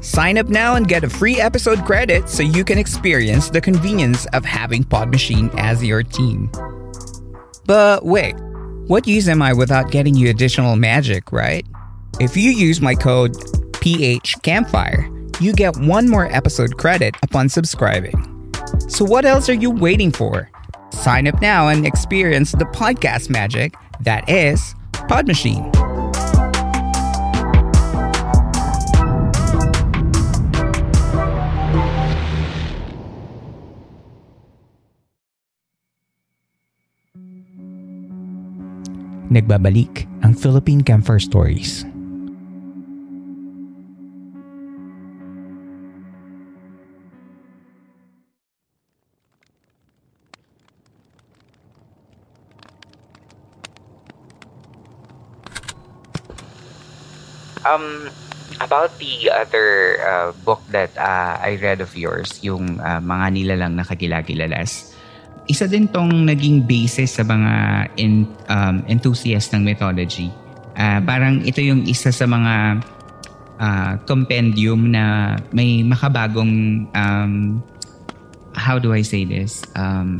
[0.03, 4.25] Sign up now and get a free episode credit so you can experience the convenience
[4.33, 6.51] of having Pod Machine as your team.
[7.65, 8.35] But wait,
[8.87, 11.65] what use am I without getting you additional magic, right?
[12.19, 13.37] If you use my code
[13.79, 15.09] PH Campfire,
[15.41, 18.51] you get one more episode credit upon subscribing.
[18.87, 20.49] So what else are you waiting for?
[20.91, 24.75] Sign up now and experience the podcast magic that is
[25.07, 25.71] Pod Machine.
[39.29, 41.85] Nagbabalik ang Philippine Camphor Stories.
[57.69, 58.09] Um,
[58.59, 63.77] about the other uh, book that uh, I read of yours, yung uh, mga nilalang
[63.77, 64.97] na kagilagilalas,
[65.47, 67.53] isa din tong naging basis sa mga
[67.95, 70.33] in, um, enthusiast ng mythology.
[70.75, 72.83] Uh, parang ito yung isa sa mga
[73.61, 77.61] uh, compendium na may makabagong um,
[78.53, 79.63] how do I say this?
[79.77, 80.19] Um,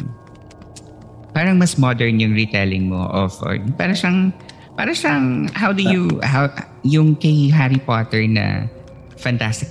[1.33, 4.19] parang mas modern yung retelling mo of or parang siyang
[4.79, 6.47] para siyang, how do you, how,
[6.81, 8.67] yung kay Harry Potter na
[9.15, 9.67] fantastic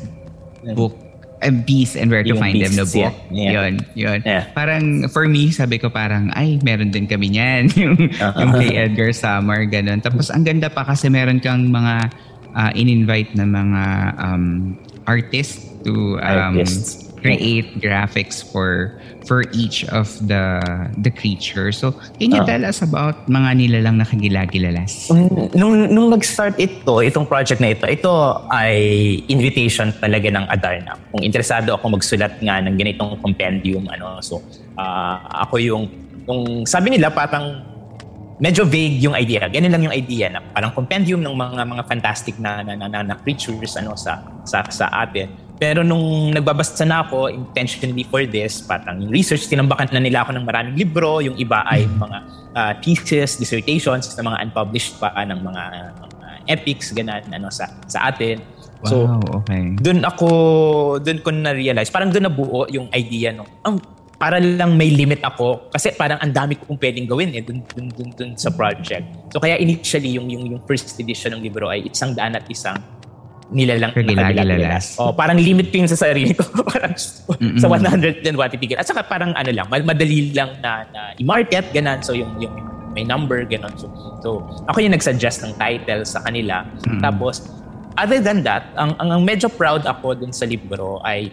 [0.74, 0.92] book,
[1.40, 3.14] uh, Beast and Where to Yung Find Them na Beasts, book.
[3.30, 3.52] yeah.
[3.54, 4.18] Yun, yun.
[4.22, 4.44] Yeah.
[4.52, 7.72] Parang, for me, sabi ko parang, ay, meron din kami niyan.
[7.80, 8.38] yung, Uh-huh.
[8.38, 9.98] yung kay Edgar Summer, ganun.
[9.98, 12.12] Tapos, ang ganda pa kasi meron kang mga
[12.52, 13.82] uh, in-invite na mga
[14.18, 17.07] um, artists to um, Artists.
[17.20, 20.58] Create graphics for for each of the
[20.96, 21.76] the creatures.
[21.76, 22.48] So, can you Ah.
[22.48, 25.12] tell us about mga nilalang nakagilagilalas?
[25.12, 28.12] Mm, Nung, nung nag-start ito, itong project na ito, ito
[28.48, 28.78] ay
[29.28, 30.96] invitation talaga ng Adarna.
[31.10, 34.40] Kung interesado ako magsulat nga ng ganitong compendium, ano, so
[34.74, 35.84] ah, ako yung,
[36.24, 37.64] yung sabi nila parang
[38.38, 39.50] medyo vague yung idea.
[39.50, 42.98] Ganun lang yung idea na parang compendium ng mga mga fantastic na na, na, na,
[43.02, 45.47] na creatures ano sa sa sa atin.
[45.58, 50.38] Pero nung nagbabasa na ako intentionally for this, parang yung research tinambakan na nila ako
[50.38, 52.18] ng maraming libro, yung iba ay mga
[52.54, 55.62] ah, thesis, dissertations na mga unpublished pa ng mga,
[55.98, 56.18] mga
[56.48, 58.40] epics ganan ano sa sa atin.
[58.86, 59.74] So wow, okay.
[59.82, 60.28] doon ako
[61.02, 63.82] doon ko na realize parang doon nabuo yung idea no ang
[64.18, 67.90] para lang may limit ako kasi parang ang dami kong pwedeng gawin eh dun, dun,
[67.90, 71.90] dun, dun sa project so kaya initially yung yung yung first edition ng libro ay
[71.90, 72.78] isang daan at isang
[73.48, 75.00] nilalang Kagilagilalas.
[75.00, 76.44] Oh, parang limit ko yun sa sarili ko.
[76.72, 78.52] parang sa 100 din what.
[78.52, 82.04] At saka parang ano lang, madali lang na, na i-market, ganan.
[82.04, 82.52] So yung, yung
[82.92, 83.72] may number, ganon.
[83.80, 83.88] So,
[84.20, 84.28] so
[84.68, 86.64] ako yung nag-suggest ng title sa kanila.
[87.00, 87.48] Tapos,
[87.96, 91.32] other than that, ang, ang, ang medyo proud ako dun sa libro ay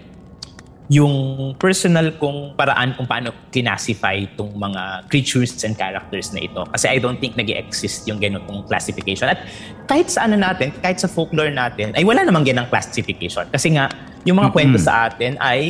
[0.85, 1.13] yung
[1.57, 6.61] personal kong paraan kung paano classify itong mga creatures and characters na ito.
[6.69, 9.33] Kasi I don't think nag exist yung ganitong classification.
[9.33, 9.41] At
[9.89, 13.49] kahit sa ano natin, kahit sa folklore natin, ay wala namang ganang classification.
[13.49, 13.89] Kasi nga,
[14.25, 15.61] yung mga kwento sa atin ay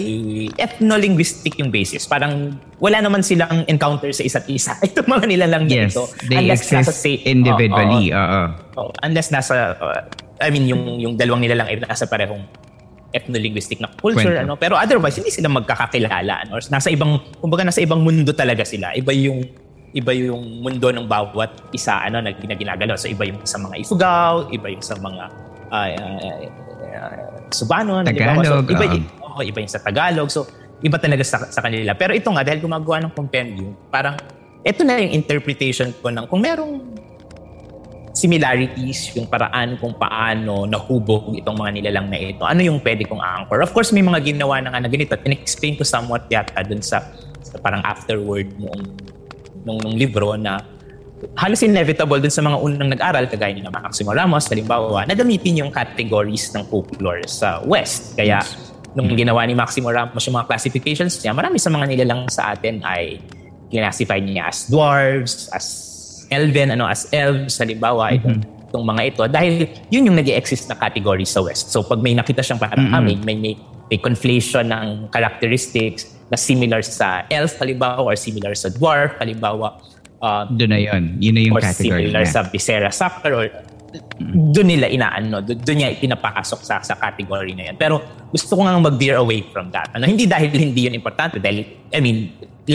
[0.56, 2.08] ethno-linguistic yung basis.
[2.08, 4.76] Parang wala naman silang encounter sa isa't isa.
[4.88, 6.08] Itong mga nila lang Yes, ito.
[6.28, 8.12] they exist sa- individually.
[8.12, 8.44] Oo, oo.
[8.80, 8.88] Oo.
[8.88, 10.04] Oh, unless nasa uh,
[10.40, 12.44] I mean yung yung dalawang nila lang ay nasa parehong
[13.16, 14.44] ethno-linguistic na culture Kwento.
[14.44, 16.60] ano pero otherwise hindi sila magkakakilala ano?
[16.60, 19.48] or nasa ibang kumbaga nasa ibang mundo talaga sila iba yung
[19.96, 23.80] iba yung mundo ng bawat isa ano na gina- ginagalaw so iba yung sa mga
[23.80, 25.24] Ifugao iba yung sa mga
[25.72, 26.44] uh, uh,
[27.00, 27.14] uh,
[27.56, 28.36] Subanon di ba?
[28.44, 29.40] so, Tagalog, iba, um.
[29.40, 30.44] oh, iba yung sa Tagalog so
[30.84, 34.20] iba talaga sa, sa kanila pero ito nga dahil gumagawa ng compendium parang
[34.68, 36.84] ito na yung interpretation ko ng kung merong
[38.16, 42.48] similarities, yung paraan kung paano nahubog itong mga nilalang na ito.
[42.48, 43.60] Ano yung pwede kong anchor?
[43.60, 45.20] Of course, may mga ginawa na nga na ganito.
[45.20, 47.04] In-explain ko somewhat yata dun sa,
[47.44, 48.82] sa parang afterword nung,
[49.68, 50.64] nung, nung libro na
[51.36, 55.68] halos inevitable dun sa mga unang nag-aral, kagaya ni na Maximo Ramos, halimbawa, na gamitin
[55.68, 58.16] yung categories ng folklore sa West.
[58.16, 58.40] Kaya,
[58.96, 62.80] nung ginawa ni Maximo Ramos yung mga classifications niya, marami sa mga nilalang sa atin
[62.80, 63.20] ay
[63.68, 65.95] classify niya as dwarves, as
[66.30, 68.28] elven, ano, as elves, halimbawa, ito,
[68.70, 69.22] itong mga ito.
[69.30, 69.54] Dahil
[69.90, 71.72] yun yung nag exist na category sa West.
[71.72, 73.54] So pag may nakita siyang parang ah, may, may, may,
[73.88, 79.78] may conflation ng characteristics na similar sa elf, halimbawa, or similar sa dwarf, halimbawa,
[80.26, 81.04] uh, Doon na yun.
[81.22, 82.34] Yun na yung or category similar niya.
[82.34, 83.46] sa Viscera Sucker or
[84.20, 87.76] doon nila inaano, doon niya pinapasok sa sa category na yan.
[87.76, 89.92] Pero gusto ko nga mag-veer away from that.
[89.96, 92.18] Ano, hindi dahil hindi yun importante dahil I mean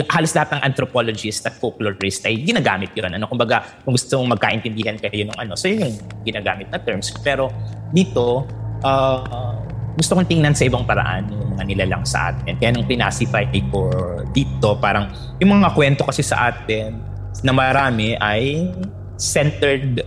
[0.07, 3.11] halos lahat ng anthropologist at folklorist ay ginagamit yun.
[3.11, 7.11] Ano, kumbaga, kung gusto mong magkaintindihan kayo ng ano, so yun yung ginagamit na terms.
[7.27, 7.51] Pero
[7.91, 8.47] dito,
[8.87, 9.59] uh,
[9.99, 12.55] gusto kong tingnan sa ibang paraan yung mga nilalang sa atin.
[12.55, 13.91] Kaya nung pinasify ko
[14.31, 15.11] dito, parang
[15.43, 17.03] yung mga kwento kasi sa atin
[17.43, 18.71] na marami ay
[19.19, 20.01] centered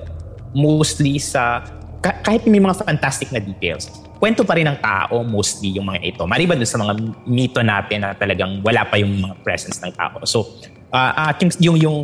[0.54, 1.66] mostly sa
[2.04, 3.88] kahit may mga fantastic na details,
[4.20, 6.24] kwento pa rin ng tao mostly yung mga ito.
[6.28, 10.20] Maliban dun sa mga mito natin na talagang wala pa yung mga presence ng tao.
[10.28, 10.52] So,
[10.92, 12.00] uh, at yung, yung, yung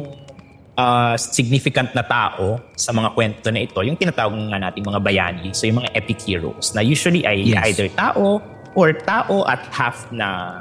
[0.79, 5.51] uh, significant na tao sa mga kwento na ito, yung tinatawag nga natin mga bayani,
[5.51, 7.59] so yung mga epic heroes na usually ay yes.
[7.71, 8.39] either tao
[8.79, 10.55] or tao at half na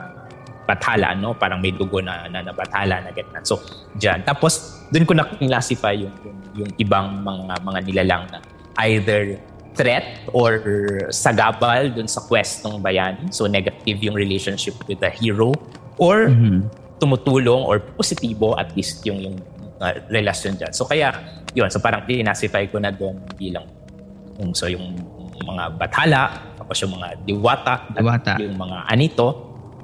[0.69, 1.33] bathala, no?
[1.33, 3.41] Parang may dugo na, na, na bathala na ganyan.
[3.41, 3.57] So,
[3.97, 4.21] dyan.
[4.21, 8.39] Tapos, dun ko na-classify yung, yung, yung ibang mga mga nilalang na
[8.87, 9.39] either
[9.79, 10.59] threat or
[11.15, 13.31] sagabal dun sa quest ng bayani.
[13.31, 15.55] So negative yung relationship with the hero
[16.03, 16.67] or mm-hmm.
[16.99, 19.37] tumutulong or positibo at least yung yung
[19.79, 20.75] uh, relasyon dyan.
[20.75, 21.15] So kaya
[21.55, 23.71] yun, so parang dinasify ko na doon bilang
[24.43, 24.99] um, so yung
[25.39, 26.23] mga bathala,
[26.59, 28.33] tapos yung mga diwata, diwata.
[28.43, 29.29] yung mga anito,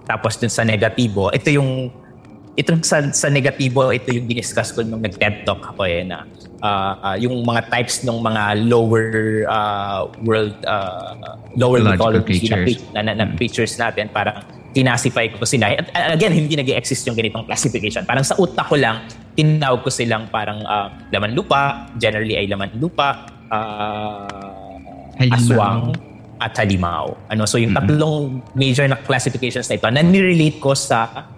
[0.04, 1.88] tapos dun sa negatibo, ito yung
[2.54, 6.22] itong sa, sa negatibo, ito yung diniscuss ko nung nag-TED Talk ako eh, na
[6.62, 9.08] uh, uh, yung mga types ng mga lower
[9.50, 12.62] uh, world, uh, lower mythology na,
[12.94, 14.38] na, na, na features natin, parang
[14.74, 15.74] kinasify ko sila.
[15.74, 18.02] At again, hindi nag exist yung ganitong classification.
[18.06, 22.70] Parang sa utak ko lang, tinawag ko silang parang uh, laman lupa, generally ay laman
[22.78, 25.94] lupa, uh, aswang,
[26.42, 27.14] at halimaw.
[27.30, 31.30] Ano, so yung tatlong major na classifications na ito, na nirelate ko sa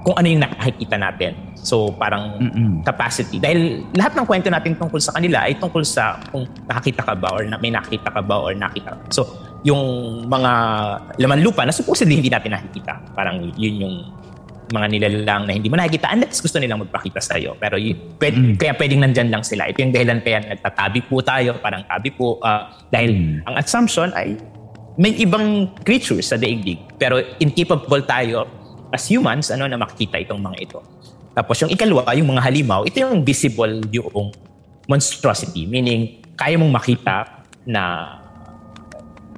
[0.00, 1.32] kung ano yung nakikita natin.
[1.60, 2.80] So parang Mm-mm.
[2.84, 3.36] capacity.
[3.36, 7.36] Dahil lahat ng kwento natin tungkol sa kanila ay tungkol sa kung nakakita ka ba
[7.36, 8.96] or na, may nakita ka ba or nakita.
[9.12, 9.28] So
[9.60, 9.80] yung
[10.24, 10.52] mga
[11.20, 13.12] laman lupa na supposedly hindi natin nakikita.
[13.12, 13.96] Parang yun yung
[14.70, 17.58] mga nilalang na hindi mo nakikita unless gusto nilang magpakita sa iyo.
[17.58, 18.54] Pero yun, pwede, mm.
[18.56, 19.66] kaya pwedeng nandyan lang sila.
[19.68, 22.38] Ito yung dahilan kaya nagtatabi po tayo, parang tabi po.
[22.40, 23.50] Uh, dahil mm.
[23.50, 24.38] ang assumption ay
[24.96, 26.78] may ibang creatures sa daigdig.
[26.96, 28.46] Pero incapable tayo
[28.90, 30.78] as humans, ano, na makikita itong mga ito.
[31.34, 34.34] Tapos yung ikalwa, yung mga halimaw, ito yung visible yung
[34.90, 35.64] monstrosity.
[35.64, 37.82] Meaning, kaya mong makita na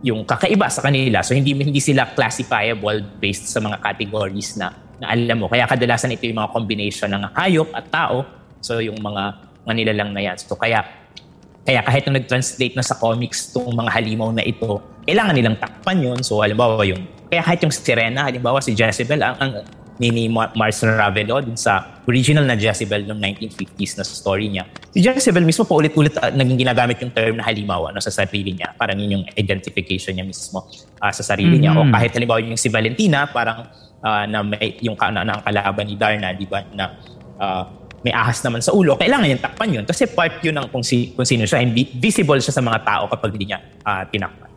[0.02, 1.22] yung kakaiba sa kanila.
[1.22, 5.46] So hindi hindi sila classifiable based sa mga categories na, na alam mo.
[5.46, 8.26] Kaya kadalasan ito yung mga combination ng hayop at tao.
[8.58, 9.22] So yung mga
[9.62, 10.36] mga nilalang na yan.
[10.42, 10.82] So kaya
[11.62, 16.02] kaya kahit nung nag-translate na sa comics itong mga halimaw na ito, kailangan nilang takpan
[16.02, 16.18] yun.
[16.26, 19.50] So halimbawa yung kaya kahit yung Sirena, halimbawa si Jezebel, ang, ang
[19.96, 24.68] ni, Mars Ravelo din sa original na Jezebel noong 1950s na story niya.
[24.92, 28.76] Si Jezebel mismo paulit-ulit uh, naging ginagamit yung term na halimaw ano, sa sarili niya.
[28.76, 30.68] Parang yun yung identification niya mismo
[31.00, 31.72] uh, sa sarili mm-hmm.
[31.72, 31.80] niya.
[31.80, 33.64] O kahit halimbawa yung si Valentina, parang
[34.04, 36.84] uh, na may, yung na, na, ang kalaban ni Darna, di ba, na
[37.40, 37.64] uh,
[38.04, 41.16] may ahas naman sa ulo, kailangan niyang takpan yun kasi part yun ng kung, si,
[41.16, 41.64] kung sino siya.
[41.64, 44.51] Hindi visible siya sa mga tao kapag hindi niya uh, tinakpan.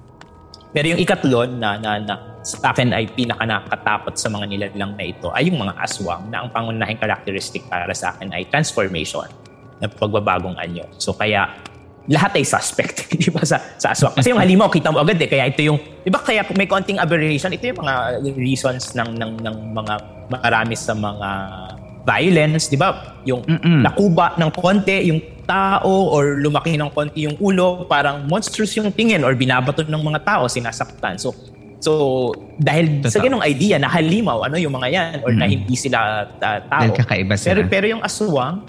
[0.75, 3.47] Pero yung ikatlo na, na, na sa akin ay pinaka
[4.11, 8.11] sa mga nilalang na ito ay yung mga aswang na ang pangunahing characteristic para sa
[8.11, 9.25] akin ay transformation
[9.79, 10.83] na pagbabagong anyo.
[10.99, 11.47] So kaya
[12.05, 14.13] lahat ay suspect, di ba, sa, sa aswang.
[14.13, 15.25] Kasi yung halimaw, kita mo agad eh.
[15.25, 19.31] Kaya ito yung, di ba, kaya may konting aberration, ito yung mga reasons ng, ng,
[19.41, 19.93] ng mga
[20.29, 21.29] marami sa mga
[22.05, 23.17] violence, di ba?
[23.25, 23.81] Yung Mm-mm.
[23.81, 29.21] nakuba ng konti, yung tao or lumaki ng konti yung ulo, parang monstrous yung tingin
[29.23, 31.21] or binabato ng mga tao, sinasaktan.
[31.21, 31.31] So,
[31.79, 31.91] so
[32.57, 33.13] dahil Totoo.
[33.13, 35.39] sa ganong idea na halimaw, ano yung mga yan, or mm.
[35.39, 36.81] na hindi sila uh, tao.
[36.83, 37.49] Dahil kakaiba sila.
[37.53, 38.65] Pero, pero yung aswang,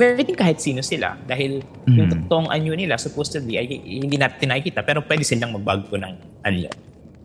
[0.00, 1.18] pwedeng kahit sino sila.
[1.28, 1.94] Dahil mm.
[1.98, 6.72] yung totoong anyo nila, supposedly, ay hindi natin nakikita, pero pwede silang magbago ng anyo.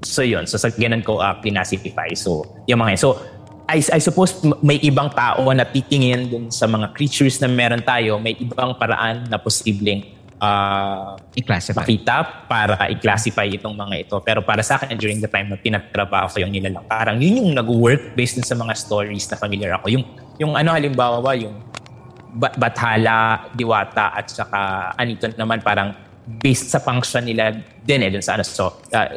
[0.03, 2.13] So yun, so sa ganun ko uh, pinasify.
[2.13, 3.17] So, yung mga So,
[3.65, 8.21] I, I suppose may ibang tao na titingin dun sa mga creatures na meron tayo,
[8.21, 10.05] may ibang paraan na posibleng
[10.37, 11.81] uh, i-classify.
[11.81, 14.15] makita para i-classify itong mga ito.
[14.21, 17.51] Pero para sa akin, during the time na tinatrabaho ko yung nilalang, parang yun yung
[17.57, 19.89] nag-work based dun sa mga stories na familiar ako.
[19.89, 20.05] Yung,
[20.37, 21.57] yung ano halimbawa, yung
[22.35, 25.95] Bathala, Diwata, at saka anito naman parang
[26.43, 28.43] based sa function nila din eh, dun sa ano.
[28.43, 29.09] So, uh,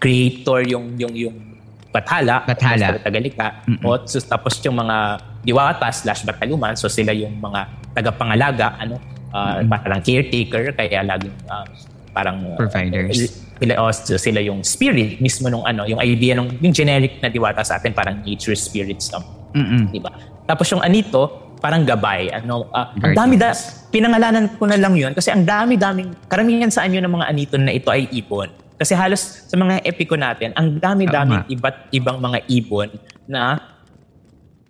[0.00, 1.53] creator yung, yung, yung
[1.94, 2.98] Bathala, Bathala.
[2.98, 3.62] Tagalika.
[3.70, 3.86] Mm-hmm.
[3.86, 8.98] O, so, tapos yung mga diwata slash bataluman, so sila yung mga tagapangalaga, ano,
[9.30, 9.70] uh, mm-hmm.
[9.70, 11.62] parang caretaker, kaya laging uh,
[12.10, 13.38] parang uh, providers.
[13.62, 17.30] Sila, oh, so sila yung spirit mismo nung ano, yung idea nung yung generic na
[17.30, 19.22] diwata sa atin parang nature spirits no.
[19.54, 19.82] Mm-hmm.
[19.94, 20.10] Di ba?
[20.50, 22.34] Tapos yung anito, parang gabay.
[22.34, 23.54] Ano, uh, ang dami da,
[23.94, 27.70] pinangalanan ko na lang yun kasi ang dami-daming, karamihan sa anyo ng mga anito na
[27.70, 28.50] ito ay ipon.
[28.74, 32.90] Kasi halos sa mga epiko natin, ang dami-daming iba't ibang mga ibon
[33.30, 33.74] na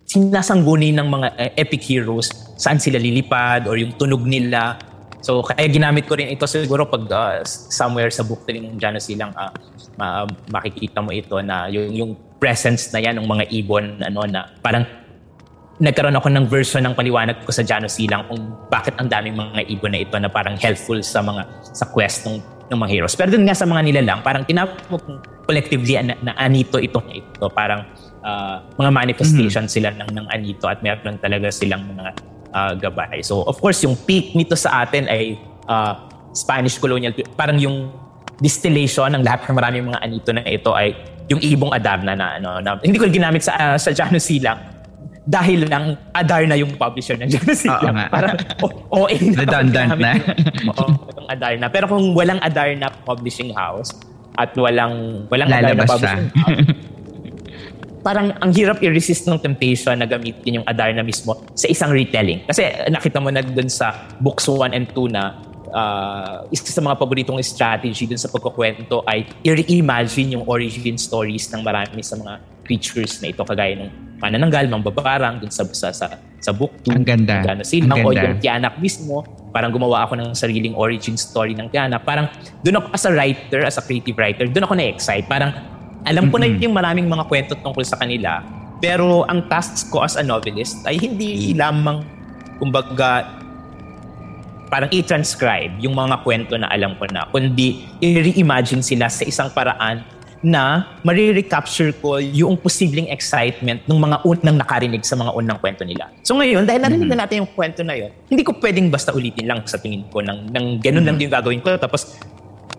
[0.05, 2.29] sinasangguni ng mga uh, epic heroes.
[2.55, 4.77] Saan sila lilipad or yung tunog nila.
[5.25, 9.01] So kaya ginamit ko rin ito siguro pag uh, somewhere sa book rin ng Jano
[9.01, 9.49] Silang uh,
[9.97, 14.45] ma- makikita mo ito na yung, yung presence na yan ng mga ibon ano na
[14.61, 14.85] parang
[15.81, 19.65] nagkaroon ako ng version ng paliwanag ko sa Jano Silang kung bakit ang daming mga
[19.73, 21.41] ibon na ito na parang helpful sa mga
[21.73, 22.39] sa quest ng,
[22.71, 23.13] ng mga heroes.
[23.13, 24.77] Pero dun nga sa mga nilalang, parang tinawag
[25.45, 27.45] collectively na, na anito ito ito.
[27.53, 27.85] Parang
[28.25, 29.75] uh, mga manifestation mm-hmm.
[29.75, 32.05] sila ng, ng anito at meron talaga silang mga
[32.53, 33.21] uh, gabay.
[33.21, 35.37] So of course, yung peak nito sa atin ay
[35.69, 37.93] uh, Spanish colonial, parang yung
[38.41, 40.91] distillation ng lahat ng maraming mga anito na ito ay
[41.31, 44.74] yung ibong Adarna na ano na hindi ko ginamit sa uh, sa Jano Silang
[45.25, 47.97] dahil lang Adarna yung publisher ng Jano Silang.
[48.13, 48.37] Parang
[48.93, 50.13] o oh, eh, redundant na.
[50.69, 50.85] Oo,
[51.17, 51.65] yung Adarna.
[51.73, 53.89] Pero kung walang Adarna publishing house
[54.37, 56.61] at walang walang Lalabas Adarna publishing house,
[58.05, 62.45] parang ang hirap i-resist ng temptation na gamitin yung Adarna mismo sa isang retelling.
[62.45, 65.41] Kasi nakita mo na dun sa books 1 and 2 na
[65.75, 71.61] uh, isa sa mga paboritong strategy dun sa pagkukwento ay i-reimagine yung origin stories ng
[71.61, 76.51] marami sa mga creatures na ito kagaya ng manananggal, mambabarang dun sa sa sa, sa
[76.55, 76.95] book 2.
[76.95, 77.43] Ang ganda.
[77.43, 78.23] Gano sila, ang ganda.
[78.31, 79.21] yung Tianak mismo.
[79.51, 82.07] Parang gumawa ako ng sariling origin story ng Tianak.
[82.07, 82.31] Parang
[82.63, 85.27] doon ako as a writer, as a creative writer, doon ako na-excite.
[85.27, 85.51] Parang
[86.05, 86.57] alam ko mm-hmm.
[86.57, 88.41] na yung maraming mga kwento tungkol sa kanila.
[88.79, 92.03] Pero ang tasks ko as a novelist ay hindi lamang,
[92.59, 93.44] kumbaga,
[94.69, 100.01] parang i-transcribe yung mga kwento na alam ko na, kundi i-reimagine sila sa isang paraan
[100.45, 106.13] na marirecapture ko yung posibleng excitement ng mga unang nakarinig sa mga unang kwento nila.
[106.21, 107.17] So ngayon, dahil narinig mm-hmm.
[107.17, 110.21] na natin yung kwento na yun, hindi ko pwedeng basta ulitin lang sa tingin ko
[110.21, 111.05] ng, ng ganun mm-hmm.
[111.09, 111.73] lang din gagawin ko.
[111.81, 112.13] Tapos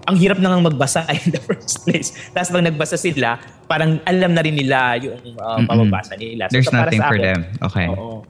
[0.07, 2.15] ang hirap na nga magbasa in the first place.
[2.31, 6.47] Tapos pag nagbasa sila, parang alam na rin nila yung uh, mababasa nila.
[6.47, 7.51] So, There's so, nothing for them.
[7.67, 7.91] Okay.
[7.91, 8.23] Oo.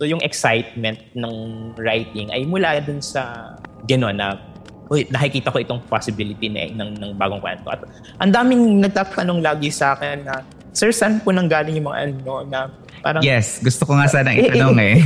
[0.00, 1.34] So yung excitement ng
[1.76, 3.52] writing ay mula dun sa
[3.84, 4.40] gano'n na
[4.88, 7.68] uy, nakikita ko itong possibility na, ng, ng bagong kwento.
[7.68, 7.84] At
[8.16, 10.40] ang daming nagtatanong lagi sa akin na,
[10.72, 12.72] Sir, saan po nang galing yung mga ano na
[13.04, 13.20] parang...
[13.20, 14.96] Yes, gusto ko nga sana itanong eh.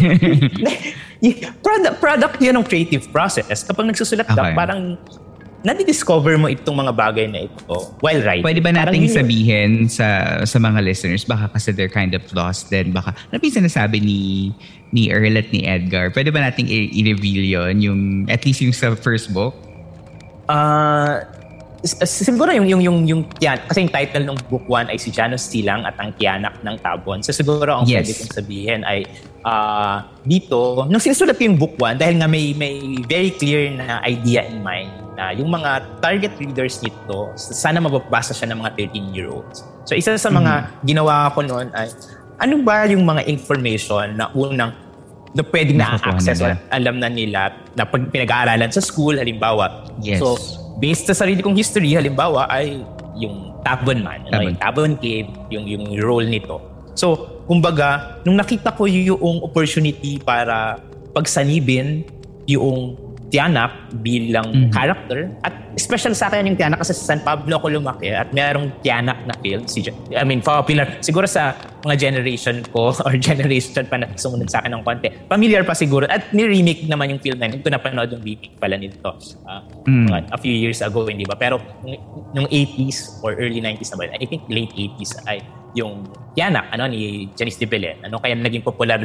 [1.25, 1.35] eh.
[1.65, 3.67] product, product yun ng creative process.
[3.67, 4.37] Kapag nagsusulat okay.
[4.37, 4.95] ka, parang
[5.65, 8.45] nadi-discover mo itong mga bagay na ito while writing.
[8.45, 12.93] Pwede ba nating sabihin sa sa mga listeners, baka kasi they're kind of lost then
[12.93, 14.53] baka, ano ba sinasabi ni,
[14.93, 16.13] ni Earl at ni Edgar?
[16.13, 19.57] Pwede ba nating i- i-reveal yon yung, at least yung sa first book?
[20.53, 21.25] Uh,
[21.85, 25.45] siguro yung yung yung yung yan kasi yung title ng book 1 ay si Janos
[25.45, 27.21] Silang at ang Tiyanak ng Tabon.
[27.21, 28.01] So siguro ang yes.
[28.01, 29.05] pwede kong sabihin ay
[29.45, 34.01] uh, dito nung sinusulat ko yung book 1 dahil nga may may very clear na
[34.01, 39.63] idea in mind na yung mga target readers nito, sana mababasa siya ng mga 13-year-olds.
[39.87, 40.85] So isa sa mga mm-hmm.
[40.89, 41.87] ginawa ko noon ay,
[42.41, 44.75] ano ba yung mga information na unang
[45.35, 49.91] na pwedeng na-access or alam na nila na pag pinag-aaralan sa school, halimbawa.
[49.99, 50.23] Yes.
[50.23, 50.39] So,
[50.79, 52.83] based sa sarili kong history, halimbawa, ay
[53.19, 54.33] yung Tabon Man, Tabon.
[54.35, 56.59] Ano, yung Tabon Cave, yung, yung role nito.
[56.95, 60.79] So, kumbaga, nung nakita ko yung opportunity para
[61.15, 62.07] pagsanibin
[62.47, 62.99] yung
[63.35, 64.71] Tianak bilang mm-hmm.
[64.71, 65.27] character.
[65.43, 69.27] At special sa akin yung Tianak kasi sa San Pablo ako lumaki at merong Tianak
[69.27, 69.83] na film si
[70.15, 74.79] I mean popular siguro sa mga generation ko or generation pa na sumunod sa akin
[74.79, 75.11] ng konti.
[75.27, 76.07] Familiar pa siguro.
[76.07, 77.59] At ni-remake naman yung film na yun.
[77.59, 80.31] Ito napanood yung remake pala nito uh, mm.
[80.31, 81.35] a few years ago hindi ba?
[81.35, 81.59] Pero
[82.39, 85.43] nung 80s or early 90s na ba I think late 80s ay
[85.75, 86.07] yung
[86.39, 87.99] Tianak ano ni Janice de Belen.
[88.07, 89.03] Ano kaya naging popular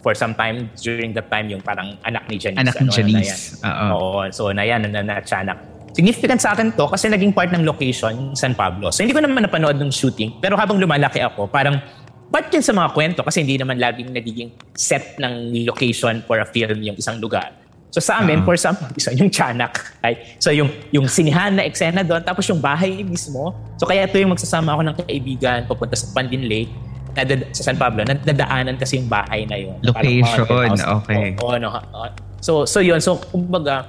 [0.00, 2.60] for some time during that time yung parang anak ni Janice.
[2.60, 3.60] Anak ni ano, Janice.
[3.60, 4.28] Na Oo.
[4.32, 5.54] So na yan, na, na, na
[5.90, 8.94] Significant sa akin to kasi naging part ng location San Pablo.
[8.94, 11.82] So hindi ko naman napanood ng shooting pero habang lumalaki ako parang
[12.30, 16.46] part yun sa mga kwento kasi hindi naman laging nagiging set ng location for a
[16.46, 17.50] film yung isang lugar.
[17.90, 18.54] So sa amin, uh-huh.
[18.54, 19.98] for some, isa yung Tiyanak.
[19.98, 20.38] Right?
[20.38, 23.50] So yung, yung sinihan na eksena doon, tapos yung bahay mismo.
[23.82, 26.70] So kaya ito yung magsasama ako ng kaibigan, papunta sa Pandin Lake
[27.16, 29.76] nadad- sa San Pablo, nadadaanan kasi yung bahay na yun.
[29.82, 30.46] Location,
[31.02, 31.34] okay.
[31.40, 31.70] Oo, oh, no,
[32.40, 32.98] so, so yun.
[32.98, 33.86] So, kumbaga,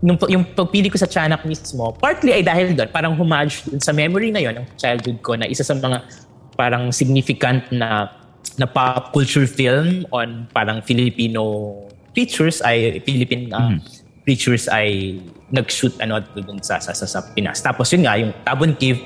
[0.00, 3.92] nung, yung pagpili ko sa Tiyanak mismo, partly ay dahil doon, parang homage dun sa
[3.92, 6.02] memory na yun ng childhood ko na isa sa mga
[6.56, 8.12] parang significant na
[8.56, 11.76] na pop culture film on parang Filipino
[12.12, 13.78] features ay Philippine uh, mm.
[14.24, 15.20] features ay
[15.52, 17.60] nag-shoot ano doon sa, sa, sa, sa Pinas.
[17.60, 19.00] Tapos yun nga, yung Tabon Cave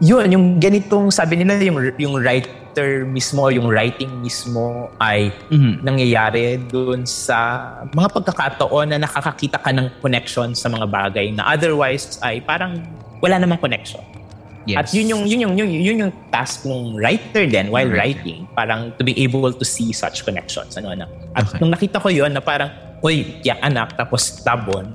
[0.00, 5.80] yun, yung ganitong sabi nila, yung, yung writer mismo, yung writing mismo ay mm-hmm.
[5.80, 7.64] nangyayari dun sa
[7.96, 12.84] mga pagkakataon na nakakakita ka ng connection sa mga bagay na otherwise ay parang
[13.24, 14.04] wala namang connection.
[14.66, 14.76] Yes.
[14.82, 17.96] At yun yung yun yung yun, yun yung task ng writer then while mm-hmm.
[17.96, 21.06] writing, parang to be able to see such connections ano na.
[21.38, 21.62] At okay.
[21.62, 22.68] nung nakita ko yun na parang
[23.00, 24.92] uy, yak anak, tapos tabon,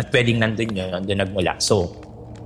[0.00, 1.60] at pwedeng nandun yun, doon nagmula.
[1.60, 1.92] So,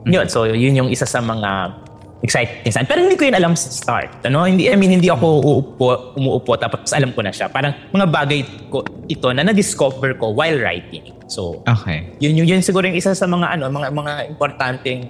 [0.08, 0.26] yun.
[0.28, 1.80] So, yun yung isa sa mga
[2.24, 2.88] exciting sign.
[2.88, 4.24] Pero hindi ko yun alam sa start.
[4.24, 4.48] Ano?
[4.48, 7.52] Hindi, I mean, hindi ako uupo, umuupo tapos alam ko na siya.
[7.52, 8.40] Parang mga bagay
[8.72, 11.12] ko ito na na-discover ko while writing.
[11.28, 12.16] So, okay.
[12.24, 15.04] yun, yun, yun siguro yung isa sa mga ano, mga mga importanteng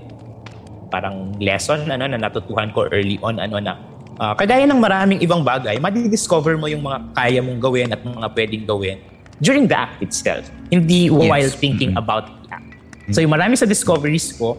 [0.90, 3.74] parang lesson ano na natutuhan ko early on ano na
[4.18, 8.28] uh, kagaya ng maraming ibang bagay, madi-discover mo yung mga kaya mong gawin at mga
[8.30, 8.98] pwedeng gawin
[9.42, 10.46] during the act itself.
[10.70, 11.14] Hindi yes.
[11.14, 12.02] while thinking mm-hmm.
[12.02, 12.68] about the act.
[13.10, 14.58] So yung marami sa discoveries ko,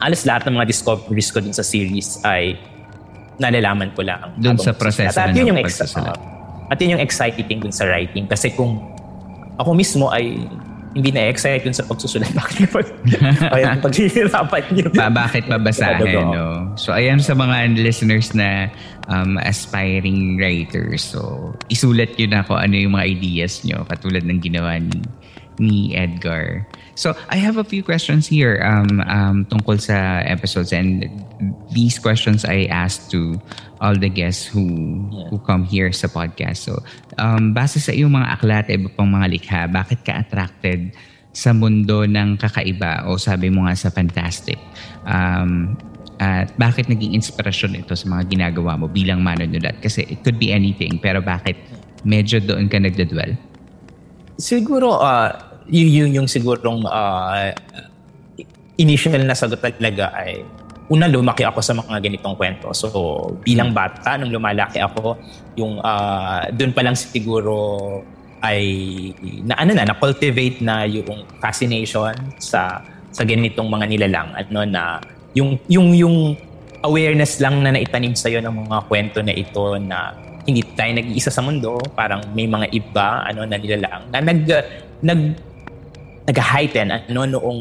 [0.00, 2.58] alas lahat ng mga discoveries ko dun sa series ay
[3.38, 4.34] nalalaman ko lang.
[4.38, 6.14] Dun sa proseso at, at yun yung ex- uh,
[6.70, 8.26] at yun yung exciting dun sa writing.
[8.30, 8.78] Kasi kung
[9.58, 10.46] ako mismo ay
[10.94, 12.30] hindi na-excite dun sa pagsusulat.
[12.30, 12.86] Bakit pag,
[13.58, 14.86] kaya paghihirapan nyo?
[14.94, 16.70] Ba, bakit mabasahin, no?
[16.78, 18.70] So, ayan sa mga listeners na
[19.10, 21.02] um, aspiring writers.
[21.02, 25.02] So, isulat nyo na kung ano yung mga ideas nyo katulad ng ginawa ni,
[25.58, 26.66] ni Edgar.
[26.94, 31.10] So I have a few questions here um, um, tungkol sa episodes and
[31.74, 33.42] these questions I asked to
[33.82, 34.62] all the guests who
[35.10, 35.26] yeah.
[35.28, 36.70] who come here sa podcast.
[36.70, 36.78] So
[37.18, 40.94] um, base sa iyong mga aklat, iba pang mga likha, bakit ka attracted
[41.34, 44.58] sa mundo ng kakaiba o sabi mo nga sa fantastic?
[45.02, 45.74] Um,
[46.22, 49.82] at bakit naging inspirasyon ito sa mga ginagawa mo bilang manunulat?
[49.82, 51.58] Kasi it could be anything, pero bakit
[52.06, 53.34] medyo doon ka nagdadwell?
[54.36, 55.30] Siguro, uh,
[55.70, 57.54] yun, yun yung sigurong uh,
[58.76, 60.42] initial na sagot talaga ay
[60.92, 62.74] una lumaki ako sa mga ganitong kwento.
[62.76, 62.88] So
[63.40, 65.16] bilang bata nung lumalaki ako,
[65.56, 68.02] yung uh, doon pa lang siguro
[68.44, 68.60] ay
[69.48, 75.00] na ano na na cultivate na yung fascination sa sa ganitong mga nilalang ano na
[75.32, 76.16] yung yung yung
[76.84, 80.12] awareness lang na naitanim sa iyo ng mga kwento na ito na
[80.44, 84.40] hindi tayo nag-iisa sa mundo, parang may mga iba ano na nilalang na nag
[85.00, 85.20] nag
[86.28, 87.60] nag-heighten ano noong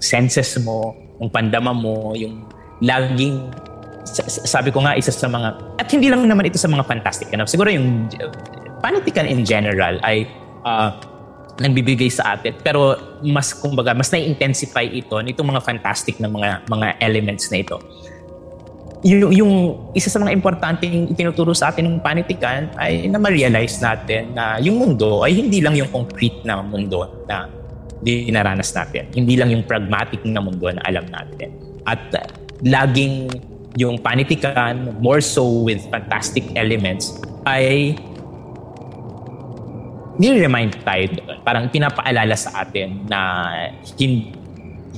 [0.00, 2.44] senses mo, yung pandama mo, yung
[2.84, 3.48] laging
[4.28, 7.44] sabi ko nga isa sa mga at hindi lang naman ito sa mga fantastic ano
[7.44, 8.32] siguro yung uh,
[8.80, 10.24] panitikan in general ay
[10.64, 10.96] uh,
[11.58, 12.54] nagbibigay sa atin.
[12.62, 17.76] Pero mas kumbaga mas na-intensify ito nitong mga fantastic na mga mga elements na ito
[19.06, 19.52] yung, yung
[19.94, 24.74] isa sa mga importanteng itinuturo sa atin ng panitikan ay na ma-realize natin na yung
[24.74, 27.46] mundo ay hindi lang yung concrete na mundo na
[28.02, 29.10] dinaranas natin.
[29.14, 31.54] Hindi lang yung pragmatic na mundo na alam natin.
[31.86, 32.26] At uh,
[32.62, 33.30] laging
[33.78, 37.94] yung panitikan, more so with fantastic elements, ay
[40.18, 41.38] ni-remind tayo doon.
[41.46, 43.18] Parang pinapaalala sa atin na
[43.94, 44.34] hindi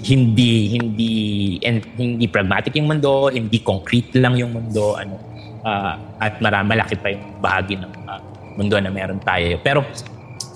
[0.01, 1.13] hindi hindi
[1.61, 5.31] and, hindi pragmatic yung mundo, hindi concrete lang yung mundo, ano
[5.65, 8.21] uh, at marami malaki pa yung bahagi ng uh,
[8.57, 9.61] mundo na meron tayo.
[9.61, 9.81] Pero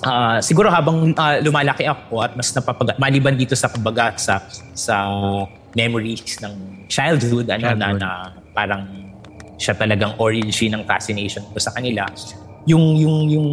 [0.05, 4.40] uh, siguro habang uh, lumalaki ako at mas napapaga maliban dito sa kumbaga sa
[4.72, 5.09] sa
[5.74, 7.99] memories ng childhood ano childhood.
[7.99, 8.11] na, na
[8.55, 8.82] parang
[9.59, 12.07] siya talagang origin ng fascination ko sa kanila
[12.66, 13.49] yung yung yung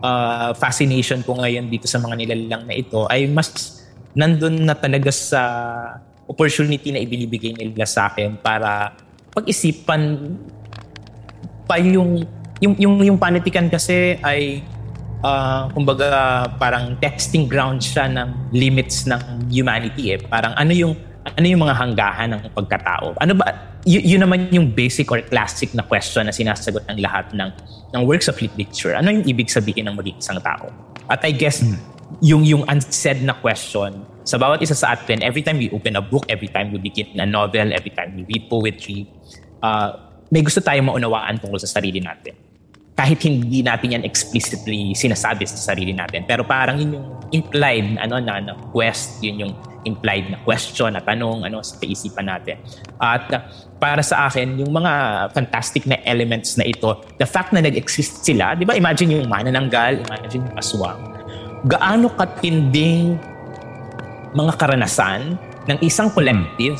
[0.00, 3.77] uh, fascination ko ngayon dito sa mga nilalang na ito ay mas
[4.18, 5.42] nandun na talaga sa
[6.26, 8.98] opportunity na ibinibigay nila sa akin para
[9.30, 10.34] pag-isipan
[11.70, 12.26] pa yung
[12.58, 14.66] yung yung, yung panitikan kasi ay
[15.22, 20.18] uh, kumbaga parang testing ground siya ng limits ng humanity eh.
[20.18, 23.14] Parang ano yung ano yung mga hanggahan ng pagkatao?
[23.22, 27.30] Ano ba y- yun naman yung basic or classic na question na sinasagot ng lahat
[27.30, 27.50] ng
[27.94, 28.98] ng works of literature.
[28.98, 30.66] Ano yung ibig sabihin ng maging isang tao?
[31.06, 31.97] At I guess hmm.
[32.24, 36.04] Yung yung unsaid na question sa bawat isa sa atin, every time we open a
[36.04, 39.08] book, every time we begin a novel, every time we read poetry,
[39.64, 39.96] uh,
[40.28, 42.36] may gusto tayong maunawaan tungkol sa sarili natin
[42.98, 46.26] kahit hindi natin yan explicitly sinasabi sa sarili natin.
[46.26, 49.52] Pero parang yun yung implied ano na, na quest, yun yung
[49.86, 52.58] implied na question na tanong ano sa isipan natin.
[52.98, 53.46] At uh,
[53.78, 54.92] para sa akin, yung mga
[55.30, 60.02] fantastic na elements na ito, the fact na nag-exist sila, di ba imagine yung manananggal,
[60.02, 60.98] imagine yung aswang,
[61.66, 63.18] gaano katinding
[64.36, 65.34] mga karanasan
[65.66, 66.78] ng isang collective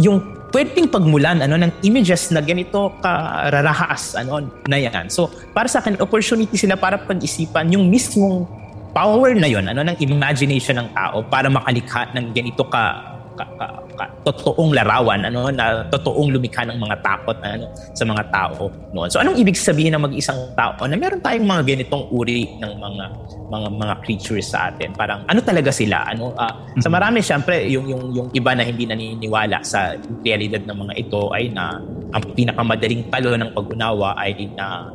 [0.00, 5.06] yung pwedeng pagmulan ano ng images na ganito kararahas ano na yan.
[5.06, 8.46] So para sa akin opportunity sila para pag-isipan yung mismong
[8.90, 13.66] power na yon ano ng imagination ng tao para makalikha ng ganito ka ka, ka,
[13.96, 19.08] ka, totoong larawan ano na totoong lumikha ng mga takot ano sa mga tao noon.
[19.10, 23.04] So anong ibig sabihin ng mag-isang tao na meron tayong mga ganitong uri ng mga
[23.50, 24.94] mga mga creatures sa atin?
[24.94, 26.06] Parang ano talaga sila?
[26.08, 26.90] Ano uh, sa mm-hmm.
[26.90, 31.50] marami syempre yung yung yung iba na hindi naniniwala sa realidad ng mga ito ay
[31.50, 31.78] na
[32.10, 34.90] ang pinakamadaling talo ng pag-unawa ay na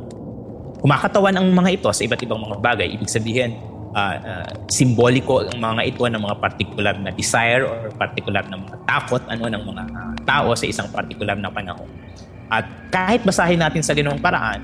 [0.80, 2.88] kumakatawan ang mga ito sa iba't ibang mga bagay.
[2.94, 3.56] Ibig sabihin,
[3.96, 8.76] uh, uh, simboliko ang mga ito ng mga particular na desire or particular na mga
[8.84, 11.88] takot ano ng mga uh, tao sa isang particular na panahon.
[12.52, 14.60] At kahit basahin natin sa ganoong paraan,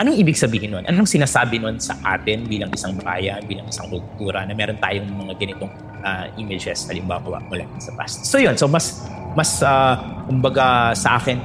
[0.00, 0.84] anong ibig sabihin nun?
[0.88, 5.36] Anong sinasabi nun sa atin bilang isang bayan, bilang isang kultura na meron tayong mga
[5.38, 5.70] ganitong
[6.02, 8.26] uh, images halimbawa mula sa past.
[8.26, 9.06] So yun, so mas
[9.38, 9.94] mas uh,
[10.26, 11.38] kumbaga sa akin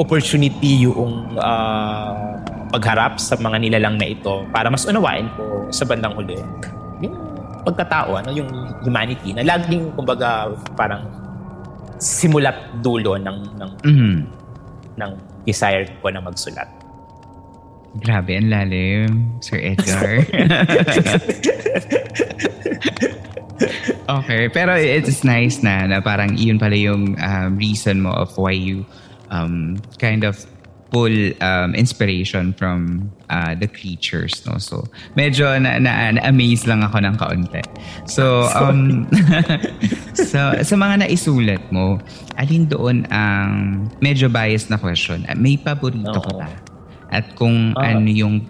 [0.00, 2.36] opportunity yung uh,
[2.70, 6.38] pagharap sa mga nilalang na ito para mas unawain ko sa bandang huli
[7.02, 7.14] yung
[7.66, 8.48] pagkatao, ano, yung
[8.86, 11.02] humanity na laging kumbaga parang
[11.98, 12.54] simulat
[12.84, 14.16] dulo ng ng mm-hmm.
[15.00, 15.10] ng
[15.42, 16.68] desire ko na magsulat.
[17.96, 20.20] Grabe, ang lalim, Sir Edgar.
[24.20, 28.52] okay, pero it's nice na, na parang yun pala yung um, reason mo of why
[28.52, 28.84] you
[29.32, 30.44] um, kind of
[30.90, 31.12] pull
[31.42, 34.58] um, inspiration from uh, the creatures no?
[34.58, 34.86] So
[35.18, 37.62] medyo na, na, na amaze lang ako ng kaunti.
[38.06, 39.06] So um
[40.30, 41.98] so sa mga naisulat mo
[42.38, 45.26] alin doon ang medyo biased na question?
[45.34, 46.48] May paborito ka ba?
[47.10, 48.46] At kung uh, ano yung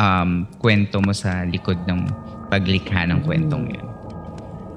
[0.00, 2.08] um, kwento mo sa likod ng
[2.48, 3.86] paglikha ng kwentong yun?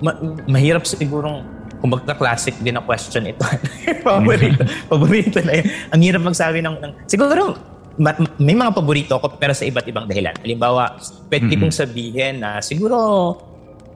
[0.04, 0.20] Ma-
[0.52, 1.48] mahirap sigurong
[1.84, 3.44] kumbaga classic din na question ito.
[4.08, 5.68] paborito, paborito na yun.
[5.92, 7.60] Ang hirap magsabi ng, ng siguro
[8.00, 10.32] ma- may mga paborito ako pero sa iba't ibang dahilan.
[10.40, 10.96] Halimbawa,
[11.28, 11.60] pwede mm-hmm.
[11.60, 12.96] kong sabihin na siguro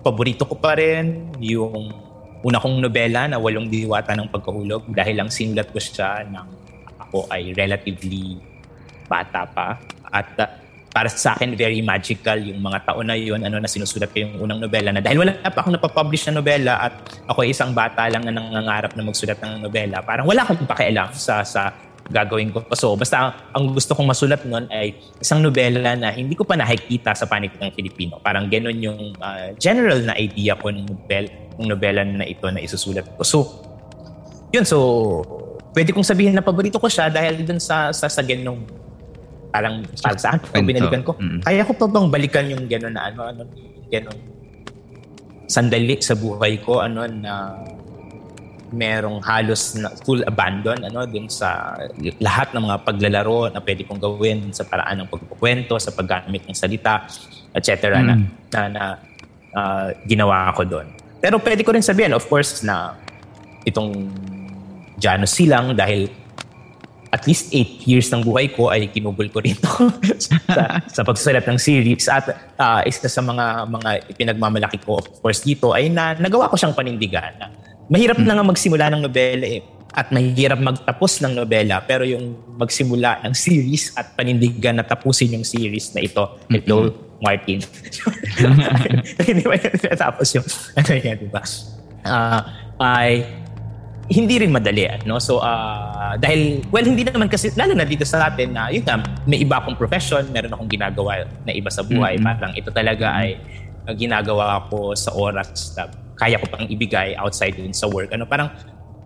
[0.03, 1.95] paborito ko pa rin yung
[2.43, 6.51] una kong nobela na Walong Diwata ng Pagkahulog dahil lang sinulat ko siya nang
[7.07, 8.35] ako ay relatively
[9.07, 9.79] bata pa.
[10.11, 14.09] At uh, para sa akin very magical yung mga taon na yun ano na sinusulat
[14.09, 16.93] ko yung unang nobela na dahil wala pa akong napapublish na nobela at
[17.29, 21.11] ako ay isang bata lang na nangangarap na magsulat ng nobela parang wala akong pakialam
[21.13, 21.75] sa sa
[22.07, 22.63] gagawin ko.
[22.73, 27.11] So basta ang gusto kong masulat noon ay isang nobela na hindi ko pa nakikita
[27.13, 28.19] sa ng Filipino.
[28.23, 31.27] Parang ganoon yung uh, general na idea ko ng nobel,
[31.59, 33.21] ng nobela na ito na isusulat ko.
[33.27, 33.37] So
[34.55, 34.77] yun so
[35.75, 38.63] pwede kong sabihin na paborito ko siya dahil dun sa sa, sa ganong
[39.57, 41.41] parang para sa akin, binalikan ko, mm-hmm.
[41.41, 43.41] kaya ko pa bang balikan yung gano'n na ano, ano,
[43.89, 44.17] gano'n
[45.49, 47.57] sandali sa buhay ko, ano, na
[48.67, 51.79] merong halos na full abandon ano dun sa
[52.19, 56.51] lahat ng mga paglalaro na pwede kong gawin sa paraan ng pagkukwento, sa paggamit ng
[56.51, 57.07] salita,
[57.55, 57.95] etc.
[57.95, 58.03] Mm.
[58.03, 58.13] na
[58.51, 58.83] na, na
[59.55, 60.87] uh, ginawa ko doon.
[61.23, 62.91] Pero pwede ko rin sabihin of course na
[63.63, 64.11] itong
[64.99, 66.11] Jano Silang dahil
[67.11, 69.67] at least 8 years ng buhay ko ay kinubol ko rito
[70.51, 72.11] sa, sa pagsusulat ng series.
[72.11, 72.27] At
[72.59, 76.75] uh, isa sa mga mga pinagmamalaki ko, of course, dito ay na, nagawa ko siyang
[76.75, 77.31] panindigan.
[77.87, 79.63] Mahirap na nga magsimula ng nobela eh.
[79.97, 81.79] At mahirap magtapos ng nobela.
[81.87, 86.59] Pero yung magsimula ng series at panindigan na tapusin yung series na ito, mm-hmm.
[86.59, 86.75] ito,
[87.23, 87.59] Martin.
[89.25, 90.45] Hindi ba yun tapos yung,
[90.77, 91.41] ano yan, di ba?
[92.05, 92.41] Uh,
[92.77, 93.25] ay
[94.07, 95.19] hindi rin madali no?
[95.19, 99.03] So uh, dahil well hindi naman kasi lalo na dito sa atin na yun nga
[99.27, 102.15] may iba akong profession meron akong ginagawa na iba sa buhay.
[102.15, 102.27] Mm-hmm.
[102.39, 103.35] parang ito talaga ay
[103.83, 108.09] uh, ginagawa ko sa oras na kaya ko pang ibigay outside din sa work.
[108.15, 108.49] Ano parang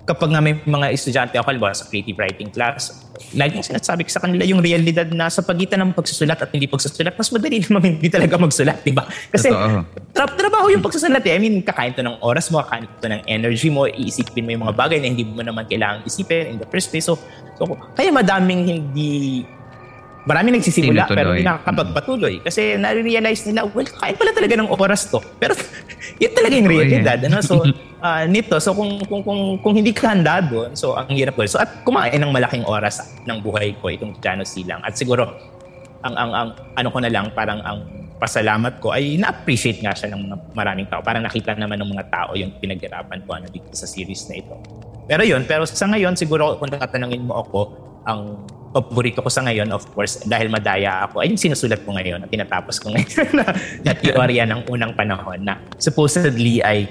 [0.05, 3.05] kapag nga may mga estudyante ako, halimbawa sa creative writing class,
[3.37, 7.13] laging sinasabi ko sa kanila yung realidad na sa pagitan ng pagsusulat at hindi pagsusulat,
[7.13, 9.05] mas madali naman hindi talaga magsulat, di ba?
[9.05, 9.53] Kasi
[10.11, 11.37] tra- trabaho yung pagsusulat eh.
[11.37, 14.63] I mean, kakain to ng oras mo, kakain to ng energy mo, iisipin mo yung
[14.65, 17.05] mga bagay na hindi mo naman kailangan isipin in the first place.
[17.05, 17.21] So,
[17.61, 19.45] so kaya madaming hindi
[20.21, 25.17] Marami nagsisimula pero hindi nakakapagpatuloy kasi na-realize nila, well, kain pala talaga ng oras to.
[25.41, 25.57] Pero
[26.21, 27.17] yun talaga yung realidad.
[27.25, 27.41] Ano?
[27.41, 27.65] So,
[28.01, 31.49] uh, nito, so kung, kung, kung, kung hindi ka handa doon, so ang hirap ko.
[31.49, 34.85] So, at kumain ng malaking oras ng buhay ko itong Jano Silang.
[34.85, 35.25] At siguro,
[36.05, 37.79] ang, ang, ang ano ko na lang, parang ang
[38.21, 41.01] pasalamat ko ay na-appreciate nga siya ng maraming tao.
[41.01, 44.53] Parang nakita naman ng mga tao yung pinaghirapan ko ano, dito sa series na ito.
[45.09, 47.59] Pero yun, pero sa ngayon, siguro kung tatanungin mo ako,
[48.05, 48.41] ang
[48.71, 52.29] paborito ko sa ngayon, of course, dahil madaya ako, ay yung sinusulat ko ngayon, at
[52.31, 53.45] tinatapos ko ngayon na,
[53.83, 56.87] na teorya ng unang panahon na supposedly ay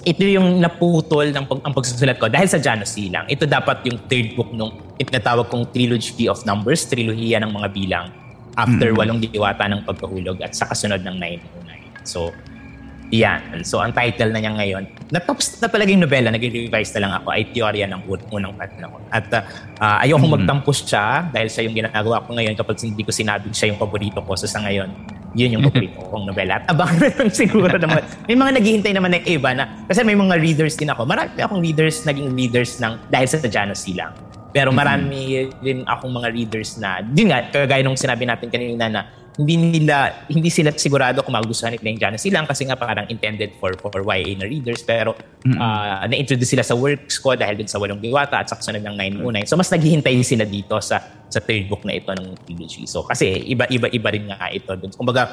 [0.00, 3.28] ito yung naputol ng pag, ang pagsusulat ko dahil sa Jano Silang.
[3.28, 8.06] Ito dapat yung third book nung itinatawag kong Trilogy of Numbers, trilohiya ng mga bilang
[8.56, 8.98] after mm-hmm.
[8.98, 12.08] walong diwata ng pagkahulog at sa kasunod ng 909.
[12.08, 12.32] So,
[13.10, 13.66] yan.
[13.66, 17.28] So, ang title na niya ngayon, natapos na talaga yung nobela, nag-revise na lang ako,
[17.34, 19.02] ay teorya ng unang panahon.
[19.10, 19.42] At uh,
[20.06, 20.34] ayoko mm-hmm.
[20.38, 24.22] magtampos siya dahil sa yung ginagawa ko ngayon kapag hindi ko sinabing siya yung paborito
[24.22, 24.38] ko.
[24.38, 24.94] So, sa ngayon,
[25.34, 26.62] yun yung paborito kong nobela.
[26.62, 28.06] At na lang siguro naman.
[28.30, 31.02] May mga naghihintay naman ng iba na, kasi may mga readers din ako.
[31.02, 34.14] Marami akong readers, naging readers ng, dahil sa Jano Silang.
[34.50, 39.02] Pero marami din akong mga readers na, din nga, kagaya nung sinabi natin kanina na
[39.40, 43.56] hindi nila hindi sila sigurado kung magugustuhan nila yung Janice silang kasi nga parang intended
[43.56, 45.56] for for YA na readers pero mm-hmm.
[45.56, 49.24] uh, na-introduce sila sa works ko dahil din sa Walong Diwata at sa kasunod ng
[49.24, 49.48] 909.
[49.48, 51.00] So mas naghihintay sila dito sa
[51.32, 52.84] sa third book na ito ng TBG.
[52.84, 54.76] So kasi iba-iba iba rin nga ito.
[54.92, 55.32] Kumbaga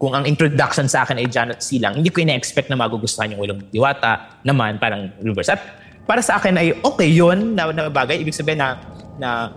[0.00, 3.60] kung ang introduction sa akin ay Janet Silang, hindi ko ina-expect na magugustuhan yung Walong
[3.68, 5.52] Diwata naman parang reverse.
[5.52, 5.60] At
[6.08, 8.24] para sa akin ay okay yun na, na bagay.
[8.24, 8.80] Ibig sabihin na
[9.20, 9.52] na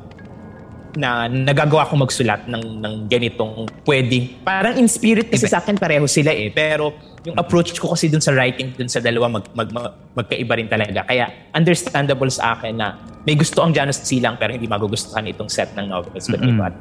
[0.98, 6.10] na nagagawa ko magsulat ng ng ganitong pwedeng parang in spirit kasi sa akin pareho
[6.10, 6.50] sila eh.
[6.50, 10.58] Pero yung approach ko kasi dun sa writing dun sa dalawa mag, mag, mag magkaiba
[10.58, 11.06] rin talaga.
[11.06, 12.98] Kaya understandable sa akin na
[13.30, 16.26] may gusto ang Janus Silang pero hindi magugustuhan itong set ng novels.
[16.26, 16.66] Mm-hmm.
[16.66, 16.76] at,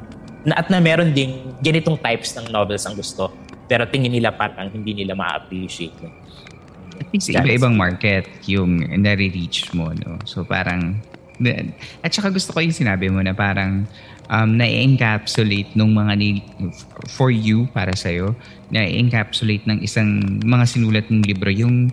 [0.49, 3.29] na, at na meron ding ganitong types ng novels ang gusto.
[3.69, 5.93] Pero tingin nila parang hindi nila ma-appreciate
[6.97, 10.17] I think sa iba-ibang market yung nare-reach mo no?
[10.25, 10.97] So parang
[12.01, 13.85] at saka gusto ko yung sinabi mo na parang
[14.29, 16.43] um, na-encapsulate nung mga ni,
[17.07, 18.35] for you, para sa'yo,
[18.71, 21.91] na-encapsulate ng isang mga sinulat ng libro yung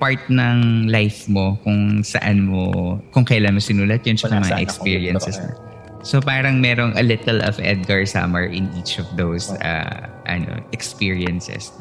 [0.00, 5.38] part ng life mo kung saan mo, kung kailan mo sinulat yun, sa mga experiences
[5.40, 5.52] mo.
[6.04, 11.72] So parang merong a little of Edgar Summer in each of those uh, ano experiences.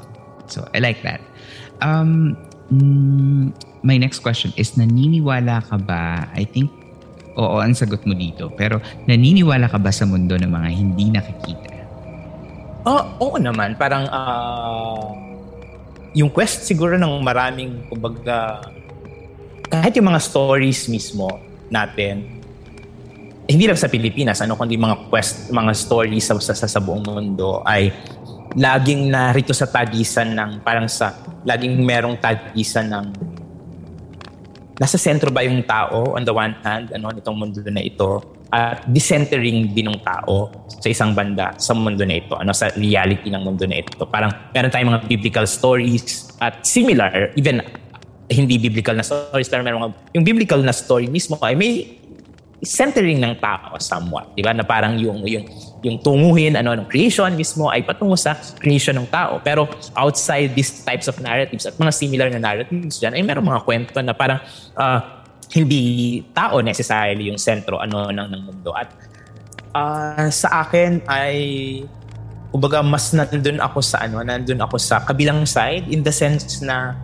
[0.47, 1.19] So I like that.
[1.83, 2.39] Um,
[2.71, 3.51] mm,
[3.83, 6.31] my next question is naniniwala ka ba?
[6.31, 6.71] I think
[7.33, 8.53] Oo, ang sagot mo dito.
[8.53, 8.77] Pero
[9.09, 11.73] naniniwala ka ba sa mundo ng mga hindi nakikita?
[12.83, 13.73] Oh, oo naman.
[13.79, 15.07] Parang uh,
[16.13, 18.61] yung quest siguro ng maraming, kumbaga,
[19.71, 21.25] kahit yung mga stories mismo
[21.73, 22.43] natin,
[23.49, 27.65] hindi lang sa Pilipinas, ano, kundi mga quest, mga stories sa, sa, sa buong mundo
[27.65, 27.89] ay
[28.53, 33.05] laging narito sa tagisan ng, parang sa, laging merong tagisan ng
[34.79, 38.21] nasa sentro ba yung tao on the one hand, ano, nitong mundo na ito,
[38.53, 43.33] at decentering din ng tao sa isang banda sa mundo na ito, ano, sa reality
[43.33, 44.05] ng mundo na ito.
[44.05, 47.65] Parang meron tayong mga biblical stories at similar, even
[48.29, 51.97] hindi biblical na stories, pero meron yung biblical na story mismo ay may
[52.63, 54.55] centering ng tao somewhat, 'di ba?
[54.55, 55.43] Na parang yung yung
[55.83, 59.43] yung tunguhin ano ng creation mismo ay patungo sa creation ng tao.
[59.43, 59.67] Pero
[59.99, 63.99] outside these types of narratives at mga similar na narratives diyan ay meron mga kwento
[63.99, 64.39] na parang
[64.79, 64.99] uh,
[65.51, 68.71] hindi tao necessarily yung sentro ano ng, ng mundo.
[68.71, 68.89] At
[69.75, 71.37] uh, sa akin ay
[72.55, 76.95] kumbaga mas nandun ako sa ano, nandun ako sa kabilang side in the sense na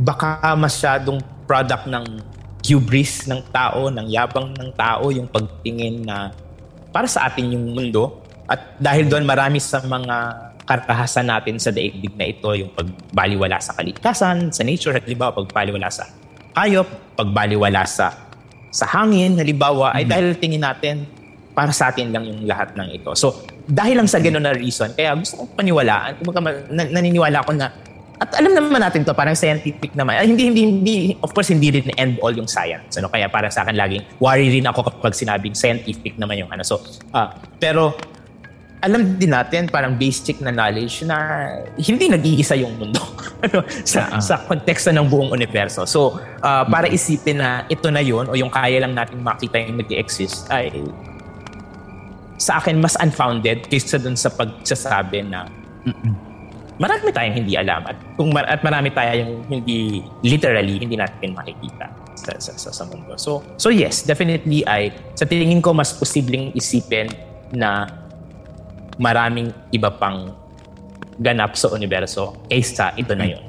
[0.00, 1.18] baka masyadong
[1.50, 2.22] product ng
[2.66, 6.34] hubris ng tao, ng yabang ng tao, yung pagtingin na
[6.96, 8.24] para sa atin yung mundo.
[8.48, 10.16] At dahil doon marami sa mga
[10.64, 16.08] karkahasan natin sa daigdig na ito, yung pagbaliwala sa kalikasan, sa nature, halimbawa pagbaliwala sa
[16.56, 16.88] hayop,
[17.20, 18.16] pagbaliwala sa
[18.72, 19.98] sa hangin, halimbawa, mm-hmm.
[20.00, 21.04] ay dahil tingin natin
[21.52, 23.12] para sa atin lang yung lahat ng ito.
[23.12, 26.20] So, dahil lang sa gano'n na reason, kaya gusto kong paniwalaan,
[26.72, 27.72] naniniwala ako na
[28.16, 30.16] at alam naman natin to, parang scientific naman.
[30.16, 32.96] Ay, hindi, hindi, hindi, of course, hindi rin end all yung science.
[32.96, 33.12] Ano?
[33.12, 36.64] Kaya para sa akin, laging worry rin ako kapag sinabing scientific naman yung ano.
[36.64, 36.80] So,
[37.12, 37.92] uh, pero
[38.80, 41.16] alam din natin parang basic na knowledge na
[41.76, 43.00] hindi nag-iisa yung mundo
[43.44, 44.20] ano, sa, uh-huh.
[44.24, 45.84] sa konteksto ng buong universo.
[45.84, 46.96] So, uh, para mm-hmm.
[46.96, 50.72] isipin na ito na yun o yung kaya lang natin makita yung nag-exist ay
[52.36, 55.48] sa akin mas unfounded kaysa dun sa pagsasabi na
[55.88, 56.25] Mm-mm
[56.76, 61.88] marami tayong hindi alam at kung mar- at marami tayong hindi literally hindi natin makikita
[62.16, 63.16] sa, sa, sa, sa mundo.
[63.16, 67.08] So so yes, definitely ay sa tingin ko mas posibleng isipin
[67.52, 67.88] na
[69.00, 70.32] maraming iba pang
[71.16, 73.44] ganap sa universo kaysa ito na yun.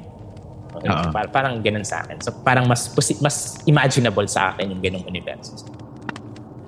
[0.78, 1.10] Uh-huh.
[1.12, 2.20] Par- parang ganun sa akin.
[2.24, 2.88] So parang mas
[3.20, 5.68] mas imaginable sa akin yung ganung universo.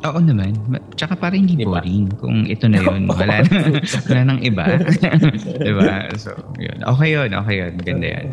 [0.01, 0.57] Oo naman.
[0.97, 1.77] Tsaka parang hindi diba?
[1.77, 3.05] boring kung ito na yun.
[3.11, 3.57] Wala, na,
[4.09, 4.65] wala nang iba.
[5.67, 6.09] diba?
[6.17, 6.81] So, yun.
[6.97, 7.29] Okay yun.
[7.37, 7.73] Okay yun.
[7.77, 8.27] Maganda yan.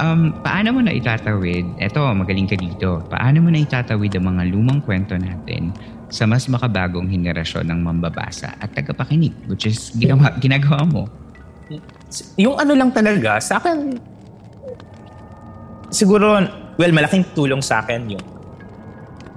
[0.00, 1.76] Um, paano mo na itatawid?
[1.76, 3.04] Eto, magaling ka dito.
[3.12, 5.76] Paano mo na itatawid ang mga lumang kwento natin
[6.08, 11.04] sa mas makabagong henerasyon ng mambabasa at tagapakinig, which is ginawa, ginagawa mo?
[12.40, 14.00] Yung ano lang talaga, sa akin,
[15.92, 16.42] siguro,
[16.80, 18.24] well, malaking tulong sa akin yung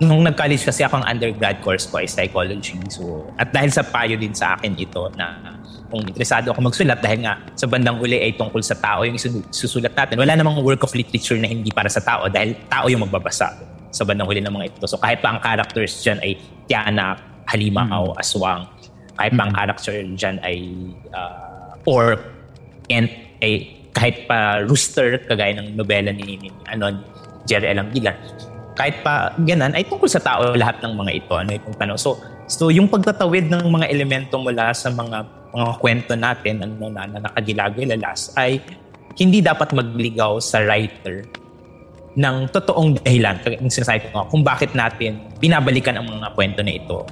[0.02, 2.80] nung nag-college kasi ako ang undergrad course ko ay psychology.
[2.90, 5.54] So, at dahil sa payo din sa akin ito na
[5.94, 9.22] kung interesado ako magsulat dahil nga sa bandang uli ay tungkol sa tao yung
[9.54, 10.18] susulat natin.
[10.18, 13.54] Wala namang work of literature na hindi para sa tao dahil tao yung magbabasa
[13.94, 14.90] sa bandang huli ng mga ito.
[14.90, 17.14] So kahit pa ang characters dyan ay Tiana,
[17.46, 18.22] Halimaw, mm.
[18.22, 18.66] Aswang,
[19.14, 19.58] kahit pa ang mm.
[19.62, 20.58] character dyan ay
[21.14, 22.18] uh, or
[22.90, 23.14] Ent,
[23.46, 26.90] ay kahit pa Rooster, kagaya ng nobela ni, ni ano,
[27.46, 28.18] Jerry Elang Gilan,
[28.74, 31.34] kahit pa ganan, ay tungkol sa tao lahat ng mga ito.
[31.38, 31.98] Ano itong tanong.
[31.98, 32.18] So,
[32.50, 37.30] so yung pagtatawid ng mga elemento mula sa mga mga kwento natin ano, na, na
[37.30, 38.58] nakagilagilalas ay
[39.22, 41.22] hindi dapat magligaw sa writer
[42.18, 47.06] ng totoong dahilan yung sinasabi ko kung bakit natin binabalikan ang mga kwento na ito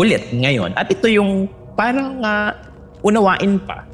[0.00, 0.72] ulit ngayon.
[0.80, 1.44] At ito yung
[1.76, 2.56] parang uh,
[3.04, 3.84] unawain pa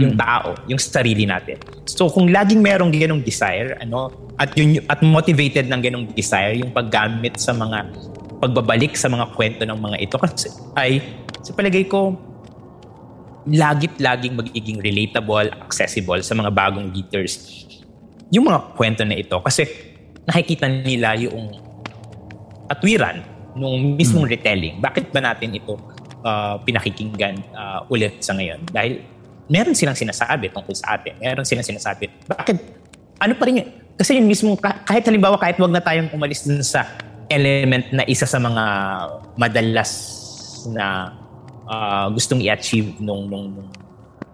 [0.00, 0.20] yung mm.
[0.20, 1.60] tao, yung sarili natin.
[1.84, 4.08] So kung laging merong ganong desire, ano,
[4.40, 7.92] at yun at motivated ng ganong desire yung paggamit sa mga
[8.40, 11.04] pagbabalik sa mga kwento ng mga ito kasi ay
[11.44, 12.16] sa palagay ko
[13.44, 17.68] lagit laging magiging relatable, accessible sa mga bagong readers
[18.32, 19.68] yung mga kwento na ito kasi
[20.24, 21.52] nakikita nila yung
[22.70, 23.20] atwiran
[23.58, 24.34] nung mismong hmm.
[24.38, 24.74] retelling.
[24.78, 25.74] Bakit ba natin ito
[26.22, 28.62] uh, pinakikinggan uh, ulit sa ngayon?
[28.70, 29.02] Dahil
[29.50, 31.18] meron silang sinasabi tungkol sa atin.
[31.18, 32.06] Meron silang sinasabi.
[32.30, 32.56] Bakit?
[33.18, 33.68] Ano pa rin yun?
[33.98, 36.86] Kasi yung mismo, kahit halimbawa, kahit wag na tayong umalis dun sa
[37.28, 38.64] element na isa sa mga
[39.36, 39.90] madalas
[40.72, 41.12] na
[41.68, 43.68] uh, gustong i-achieve nung, nung, nung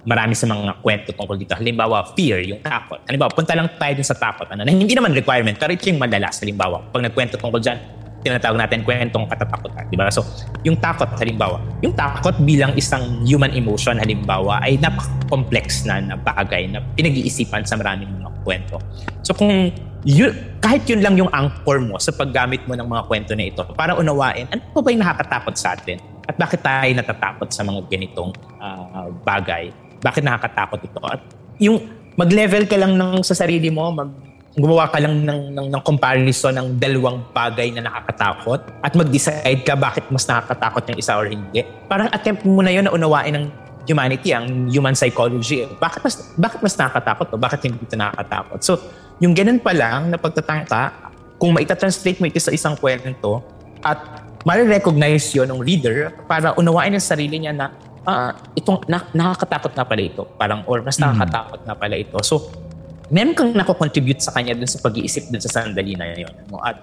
[0.06, 1.58] marami sa mga kwento tungkol dito.
[1.58, 3.02] Halimbawa, fear, yung takot.
[3.10, 4.46] Halimbawa, punta lang tayo dun sa takot.
[4.46, 6.38] Ano, na hindi naman requirement, pero ito yung madalas.
[6.38, 7.78] Halimbawa, pag nagkwento tungkol dyan,
[8.26, 9.86] tinatawag natin kwentong katatakutan.
[9.86, 10.10] Di ba?
[10.10, 10.26] So,
[10.66, 16.66] yung takot, halimbawa, yung takot bilang isang human emotion, halimbawa, ay napaka-complex na, na bagay
[16.66, 18.76] na pinag-iisipan sa maraming mga kwento.
[19.22, 19.70] So, kung
[20.06, 23.62] yun, kahit yun lang yung anchor mo sa paggamit mo ng mga kwento na ito
[23.74, 25.98] para unawain, ano pa ba yung nakakatakot sa atin?
[26.26, 29.70] At bakit tayo natatakot sa mga ganitong uh, bagay?
[30.02, 31.00] Bakit nakakatakot ito?
[31.06, 31.22] At
[31.62, 31.82] yung
[32.14, 34.10] mag-level ka lang ng sa sarili mo, mag
[34.56, 39.76] gumawa ka lang ng, ng, ng comparison ng dalawang bagay na nakakatakot at mag-decide ka
[39.76, 41.60] bakit mas nakakatakot yung isa or hindi.
[41.84, 43.46] Parang attempt mo na yun na unawain ng
[43.84, 45.68] humanity, ang human psychology.
[45.76, 47.36] Bakit mas, bakit mas nakakatakot to?
[47.36, 48.58] Bakit hindi ito nakakatakot?
[48.64, 48.80] So,
[49.20, 53.44] yung ganun pa lang na pagtatangka, kung maita-translate mo ito sa isang kwento
[53.84, 57.76] at ma-recognize yun ng reader para unawain ang sarili niya na
[58.08, 60.24] uh, itong na, nakakatakot na pala ito.
[60.40, 61.04] Parang, or mas mm.
[61.04, 61.66] nakakatakot mm.
[61.68, 62.16] na pala ito.
[62.24, 62.65] So,
[63.10, 66.32] meron kang nako-contribute sa kanya dun sa pag-iisip dun sa sandali na yun.
[66.50, 66.58] Ano?
[66.58, 66.76] At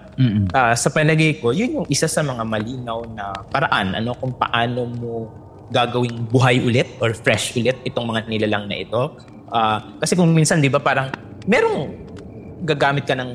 [0.52, 4.88] uh, sa palagay ko, yun yung isa sa mga malinaw na paraan ano kung paano
[4.88, 5.12] mo
[5.68, 9.16] gagawing buhay ulit or fresh ulit itong mga nilalang na ito.
[9.52, 11.12] Uh, kasi kung minsan, di ba, parang
[11.44, 11.92] merong
[12.64, 13.30] gagamit ka ng,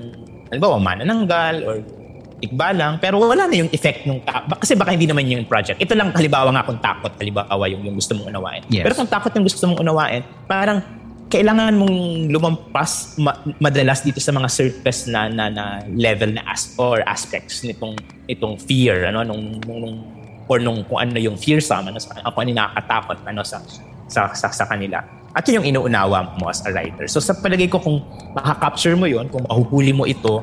[0.49, 1.75] halimbawa, manananggal or
[2.39, 5.75] tikbalang, pero wala na yung effect nung ta- kasi baka hindi naman yung project.
[5.77, 8.63] Ito lang halimbawa nga kung takot, halimbawa yung, yung gusto mong unawain.
[8.71, 8.87] Yes.
[8.87, 10.79] Pero kung takot yung gusto mong unawain, parang
[11.29, 11.97] kailangan mong
[12.33, 17.61] lumampas ma- madalas dito sa mga surface na na, na level na as or aspects
[17.61, 17.93] nitong
[18.25, 19.97] itong fear ano nung, nung, nung
[20.49, 23.61] or nung kung ano yung fearsome ano sa ano nakakatakot ano sa
[24.09, 25.05] sa, sa sa kanila.
[25.37, 27.05] At yun yung inuunawa mo as a writer.
[27.05, 28.01] So sa palagay ko kung
[28.33, 30.41] makaka-capture mo yon kung mahuhuli mo ito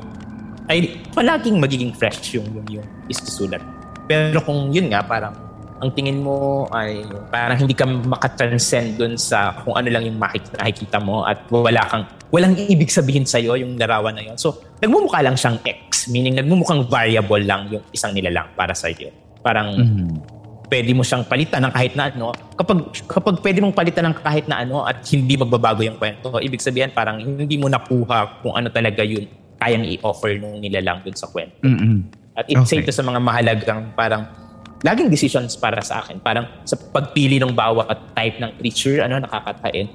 [0.70, 3.62] ay palaging magiging fresh yung yung, yung isusulat
[4.07, 5.34] pero kung yun nga parang
[5.81, 10.97] ang tingin mo ay parang hindi ka makatranscend dun sa kung ano lang yung makikita
[11.05, 14.37] mo at wala kang walang ibig sabihin sa iyo yung larawan na yon.
[14.41, 19.12] So, nagmumukha lang siyang X, meaning nagmumukhang variable lang yung isang nilalang para sa iyo.
[19.45, 20.11] Parang mm-hmm.
[20.66, 22.35] pwede mo siyang palitan ng kahit na ano.
[22.57, 26.64] Kapag kapag pwede mong palitan ng kahit na ano at hindi magbabago yung kwento, ibig
[26.64, 29.29] sabihin parang hindi mo nakuha kung ano talaga yun
[29.61, 31.62] kayang i-offer nung nilalang dun sa kwento.
[31.62, 31.97] Mm-hmm.
[32.37, 32.85] At it's okay.
[32.85, 34.45] ito sa mga mahalagang parang
[34.85, 36.20] laging decisions para sa akin.
[36.20, 39.89] Parang sa pagpili ng bawat type ng creature, ano, nakakatain,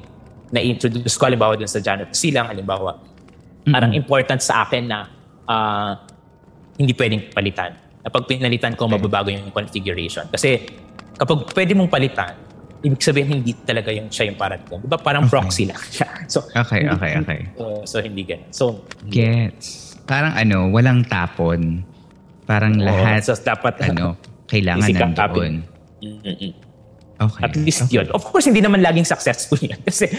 [0.51, 3.73] na-introduce ko, halimbawa dun sa Janet Silang, halimbawa, mm-hmm.
[3.73, 5.05] parang important sa akin na
[5.45, 5.91] uh,
[6.81, 7.71] hindi pwedeng palitan.
[8.01, 8.97] Na pag pinalitan ko, okay.
[8.97, 10.25] mababago yung configuration.
[10.33, 10.65] Kasi
[11.15, 12.33] kapag pwede mong palitan,
[12.81, 14.81] ibig sabihin hindi talaga yung siya yung parang ko.
[14.81, 15.33] Diba parang okay.
[15.37, 16.09] proxy lang siya.
[16.31, 17.39] So, okay, okay, okay.
[17.59, 18.47] So, so hindi ganun.
[18.55, 19.99] So, Gets.
[20.07, 21.83] Parang ano, walang tapon.
[22.47, 24.15] Parang oh, lahat, so dapat, ano,
[24.51, 25.53] kailangan nandoon.
[27.21, 27.41] Okay.
[27.45, 28.01] At least okay.
[28.01, 28.09] yun.
[28.09, 29.77] Of course, hindi naman laging successful yan.
[29.85, 30.09] Kasi,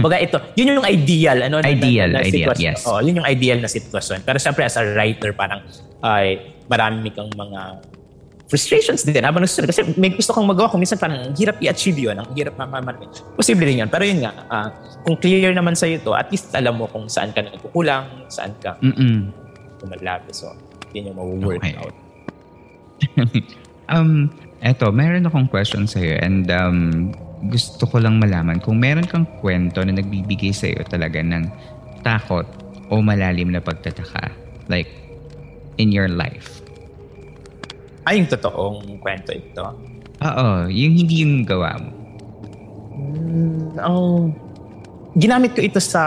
[0.00, 1.44] kumbaga ito, yun yung ideal.
[1.44, 2.88] Ano, ideal, na, na, na ideal, yes.
[2.88, 4.24] Oh, yun yung ideal na sitwasyon.
[4.24, 5.60] Pero syempre, as a writer, parang,
[6.00, 7.84] ay, marami kang mga
[8.48, 9.68] frustrations din habang nagsusunod.
[9.68, 12.16] Kasi may gusto kang magawa kung minsan parang hirap i-achieve yun.
[12.16, 13.12] Ang hirap mamamarating.
[13.36, 13.90] Posible rin yun.
[13.92, 14.68] Pero yun nga, uh,
[15.04, 18.80] kung clear naman sa'yo to, at least alam mo kung saan ka nagkukulang, saan ka
[18.80, 19.28] Mm-mm.
[19.84, 20.32] kumalabi.
[20.32, 20.56] So,
[20.96, 21.76] yun yung mag-work okay.
[21.76, 21.92] out.
[23.88, 24.28] Um,
[24.60, 27.10] eto, meron akong question sa iyo and um,
[27.48, 31.48] gusto ko lang malaman kung meron kang kwento na nagbibigay sa iyo talaga ng
[32.04, 32.44] takot
[32.92, 34.32] o malalim na pagtataka
[34.68, 34.88] like
[35.80, 36.60] in your life.
[38.04, 39.64] Ay, yung totoong kwento ito?
[40.24, 41.90] Oo, yung hindi yung gawa mo.
[42.98, 44.00] Mm, ang
[45.14, 46.02] ginamit ko ito sa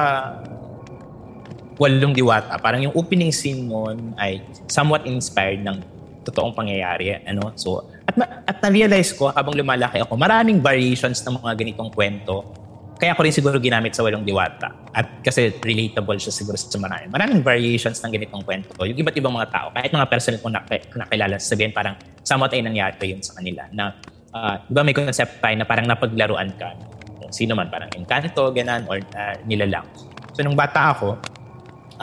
[1.81, 2.57] Walong Diwata.
[2.61, 5.81] Parang yung opening scene noon ay somewhat inspired ng
[6.27, 7.21] totoong pangyayari.
[7.25, 7.53] Ano?
[7.57, 8.15] So, at,
[8.45, 12.53] at na-realize ko habang lumalaki ako, maraming variations ng mga ganitong kwento.
[13.01, 14.93] Kaya ko rin siguro ginamit sa Walong Diwata.
[14.93, 17.09] At kasi relatable siya siguro sa marami.
[17.09, 18.85] Maraming variations ng ganitong kwento.
[18.85, 22.61] Yung iba't ibang mga tao, kahit mga personal kong nak- nakilala, sabihin parang somewhat ay
[22.61, 23.65] nangyari yun sa kanila.
[23.73, 23.97] Na,
[24.37, 26.91] uh, di may concept tayo na parang napaglaruan ka
[27.31, 29.87] sino man, parang Encanto, ganan, or uh, nilalang.
[30.35, 31.17] So, nung bata ako,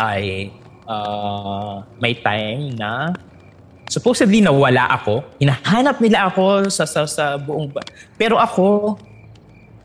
[0.00, 0.50] ay
[0.88, 3.12] uh, may time na
[3.88, 5.24] supposedly nawala ako.
[5.40, 7.72] Hinahanap nila ako sa, sa, sa buong...
[7.72, 7.84] Ba-
[8.20, 8.96] Pero ako,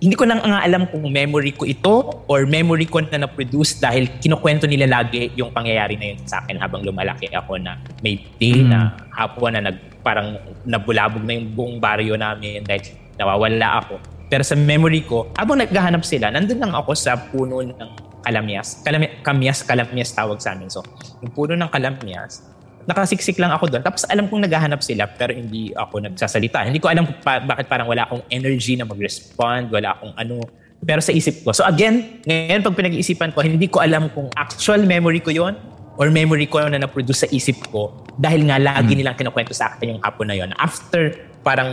[0.04, 4.12] hindi ko nang nga alam kung memory ko ito or memory ko na na-produce dahil
[4.20, 8.60] kinukwento nila lagi yung pangyayari na yun sa akin habang lumalaki ako na may day
[8.60, 8.68] mm.
[8.68, 10.36] na hapon na nag, parang
[10.68, 12.84] nabulabog na yung buong baryo namin dahil
[13.16, 13.96] nawawala ako.
[14.28, 17.90] Pero sa memory ko, habang naghahanap sila, nandun lang ako sa puno ng
[18.28, 18.84] kalamyas.
[18.84, 20.68] Kalami, kamyas, kalamyas tawag sa amin.
[20.68, 20.84] So,
[21.24, 22.44] yung puno ng kalamyas,
[22.90, 23.84] nakasiksik lang ako doon.
[23.84, 26.68] Tapos alam kong naghahanap sila pero hindi ako nagsasalita.
[26.68, 30.44] Hindi ko alam pa, bakit parang wala akong energy na mag-respond, wala akong ano.
[30.84, 31.56] Pero sa isip ko.
[31.56, 35.56] So again, ngayon pag pinag-iisipan ko, hindi ko alam kung actual memory ko yon
[35.96, 39.00] or memory ko na na-produce sa isip ko dahil nga lagi hmm.
[39.00, 40.52] nilang kinukwento sa akin yung hapon na yon.
[40.60, 41.72] After parang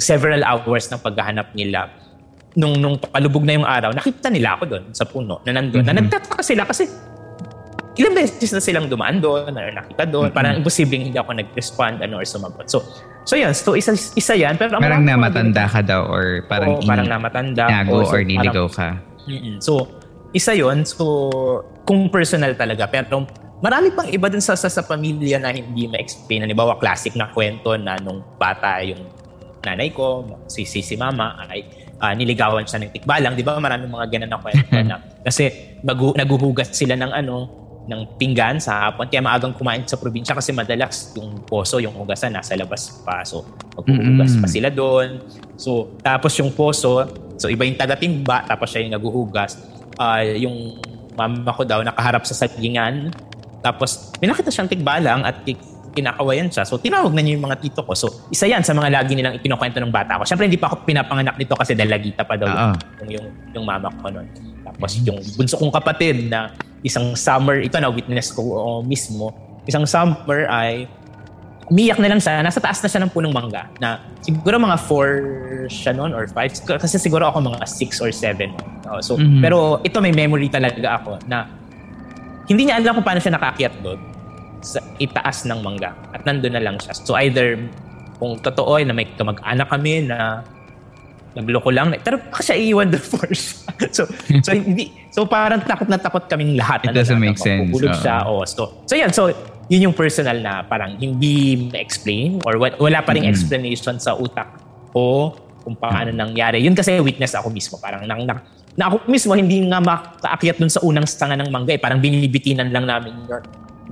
[0.00, 1.88] several hours ng paghahanap nila
[2.52, 5.84] nung nung palubog na yung araw, nakita nila ako doon sa puno na nandoon.
[5.84, 5.96] Mm-hmm.
[5.96, 6.84] Na nagtataka sila kasi
[7.92, 10.32] ilang beses na silang dumaan doon or nakita doon.
[10.32, 10.36] Mm-hmm.
[10.36, 12.66] Parang imposibleng hindi ako nag-respond ano, or sumagot.
[12.72, 12.80] So,
[13.28, 13.52] so yan.
[13.52, 14.56] So, isa, isa yan.
[14.56, 17.68] Pero parang namatanda ka daw or parang, oh, parang namatanda.
[17.68, 18.96] Inago or, so, or niligaw ka.
[19.28, 19.60] Mm-mm.
[19.60, 19.92] So,
[20.32, 21.04] isa yon So,
[21.84, 22.88] kung personal talaga.
[22.88, 23.28] Pero
[23.60, 26.48] marami pang iba dun sa, sa, sa pamilya na hindi ma-explain.
[26.48, 29.04] Halimbawa, classic na kwento na nung bata yung
[29.62, 31.62] nanay ko, si, si, si mama, ay
[32.02, 33.38] uh, niligawan siya ng tikbalang.
[33.38, 34.96] Di ba maraming mga ganun na kwento na.
[35.22, 39.10] Kasi magu, naguhugas sila ng ano, ng pinggan sa hapon.
[39.10, 43.26] Kaya maagang kumain sa probinsya kasi madalas yung poso, yung hugasan, nasa labas pa.
[43.26, 43.42] So,
[43.74, 44.42] maghuhugas mm-hmm.
[44.42, 45.22] pa sila doon.
[45.58, 47.06] So, tapos yung poso,
[47.38, 49.58] so iba yung taga-timba, tapos siya yung naguhugas.
[49.98, 50.56] Uh, yung
[51.18, 53.12] mama ko daw nakaharap sa sagingan
[53.62, 55.46] tapos, pinakita siyang tigbalang at
[55.94, 56.66] kinakawayan siya.
[56.66, 57.94] So, tinawag na niya yung mga tito ko.
[57.94, 60.26] So, isa yan sa mga lagi nilang ipinukwento ng bata ko.
[60.26, 62.74] Siyempre, hindi pa ako pinapanganak nito kasi dalagita pa daw uh-huh.
[63.06, 64.26] yung, yung, yung mama ko noon.
[64.62, 69.34] Tapos, yung bunso kong kapatid na isang summer, ito na witness ko oh, mismo,
[69.66, 70.90] isang summer ay
[71.70, 72.42] umiyak na lang siya.
[72.42, 76.66] Nasa taas na siya ng punong mangga na siguro mga 4 siya noon or 5.
[76.82, 78.50] Kasi siguro ako mga 6 or 7.
[78.90, 79.40] Oh, so, mm-hmm.
[79.40, 81.46] Pero ito may memory talaga ako na
[82.50, 84.00] hindi niya alam kung paano siya nakakyat doon
[84.62, 85.94] sa itaas ng mangga.
[86.10, 86.92] At nandun na lang siya.
[86.92, 87.56] So either
[88.18, 90.46] kung totoo ay na may kamag-anak kami na
[91.36, 91.92] nagloko lang.
[92.00, 93.64] Pero baka siya iiwan the force.
[93.96, 94.04] so,
[94.44, 96.84] so, hindi, so parang takot na takot kaming lahat.
[96.88, 97.72] It doesn't make sense.
[97.72, 98.28] Pupulog siya.
[98.28, 99.10] Oh, so, so yan.
[99.12, 99.32] So,
[99.72, 103.32] yun yung personal na parang hindi ma-explain or wala pa rin mm-hmm.
[103.32, 104.60] explanation sa utak
[104.92, 105.32] ko
[105.64, 106.60] kung paano nangyari.
[106.60, 107.78] Yun kasi witness ako mismo.
[107.80, 111.76] Parang nang, nang na ako mismo hindi nga makaakyat dun sa unang sanga ng mangga
[111.76, 111.80] eh.
[111.80, 113.42] Parang binibitinan lang namin yun.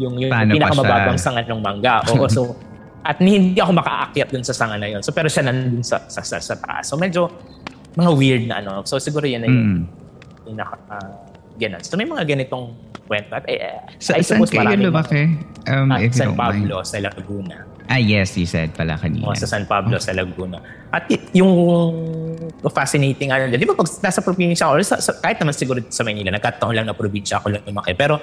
[0.00, 2.00] Yung, yung, yung pinakamababang sanga ng mangga.
[2.12, 2.56] Oo, so
[3.00, 5.00] at hindi ako makaakyat dun sa sanga na yun.
[5.00, 6.88] So pero siya nandun sa, sa, sa, sa taas.
[6.88, 7.32] So medyo
[7.96, 8.84] mga weird na ano.
[8.84, 9.80] So siguro yan ay mm.
[10.50, 11.10] yung naka, uh,
[11.56, 11.82] ganun.
[11.82, 12.76] So may mga ganitong
[13.10, 13.34] kwento.
[13.34, 15.22] At eh, sa, I suppose saan kayo lumaki?
[15.66, 16.86] Um, at San Pablo, mind.
[16.86, 17.56] sa Laguna.
[17.90, 19.26] Ah, yes, you said pala kanina.
[19.26, 20.02] Oh, sa San Pablo, oh.
[20.02, 20.62] sa Laguna.
[20.94, 21.50] At yung
[22.70, 26.30] fascinating, ano, di ba pag nasa probinsya ako, sa, sa, kahit naman siguro sa Manila,
[26.30, 27.98] nagkataon lang na probinsya ako lang lumaki.
[27.98, 28.22] Pero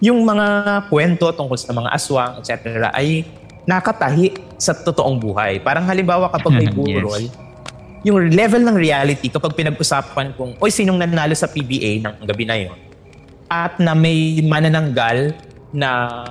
[0.00, 2.88] yung mga kwento tungkol sa mga aswang, etc.
[2.96, 3.28] ay
[3.64, 5.60] nakatahi sa totoong buhay.
[5.60, 7.34] Parang halimbawa kapag may burol, yes.
[8.04, 12.56] yung level ng reality kapag pinag-usapan kung, oy, sinong nanalo sa PBA ng gabi na
[12.56, 12.78] yon
[13.50, 15.34] at na may manananggal
[15.74, 16.22] na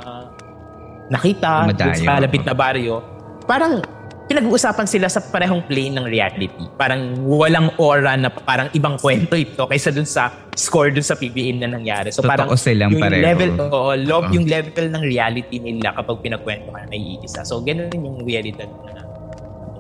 [1.12, 3.04] nakita sa malapit na baryo,
[3.44, 3.84] parang
[4.30, 6.64] pinag-uusapan sila sa parehong plane ng reality.
[6.78, 11.58] Parang walang aura na parang ibang kwento ito kaysa dun sa score dun sa PBA
[11.58, 12.14] na nangyari.
[12.14, 13.26] So Totoo parang silang yung pareho.
[13.26, 17.42] level, oh, love, yung level ng reality nila kapag pinagkwento ka na iisa.
[17.42, 19.02] So ganun yung realidad na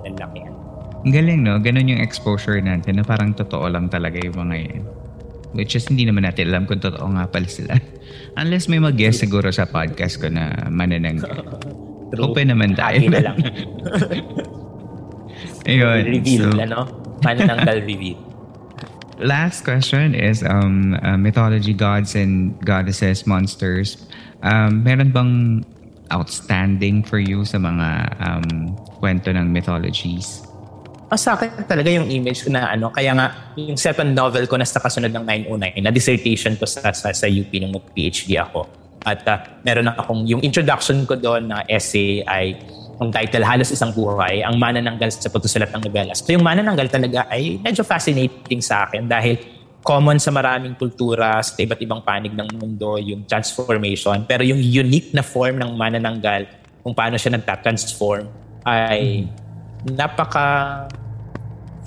[0.09, 0.57] nalakihan.
[1.05, 1.61] Ang galing, no?
[1.61, 4.83] Ganun yung exposure natin na parang totoo lang talaga yung mga yan.
[5.53, 7.77] Which is hindi naman natin alam kung totoo nga pala sila.
[8.41, 11.37] Unless may mag-guest siguro sa podcast ko na manananggal.
[12.17, 12.97] Open naman tayo.
[12.97, 13.37] Hagi na lang.
[15.69, 16.01] Ayun.
[16.09, 16.79] Reveal, so, ano?
[17.21, 18.17] Manananggal reveal.
[19.19, 23.99] Last question is um, uh, mythology gods and goddesses, monsters.
[24.41, 25.65] Um, meron bang
[26.09, 30.49] outstanding for you sa mga um, kwento ng mythologies?
[31.09, 34.65] ah, sa akin talaga yung image na ano, kaya nga yung second novel ko na
[34.65, 38.69] sa kasunod ng 909, na dissertation ko sa, sa, sa UP nung PhD ako.
[39.07, 42.59] At uh, meron akong, yung introduction ko doon na essay ay
[42.99, 46.19] ang title, Halos Isang Buhay, ang manananggal sa pagsusulat ng novelas.
[46.19, 49.39] So yung manananggal talaga ay medyo fascinating sa akin dahil
[49.79, 54.27] common sa maraming kultura, sa iba't ibang panig ng mundo, yung transformation.
[54.27, 56.51] Pero yung unique na form ng manananggal,
[56.83, 58.27] kung paano siya nagta-transform,
[58.67, 59.31] ay
[59.87, 60.83] napaka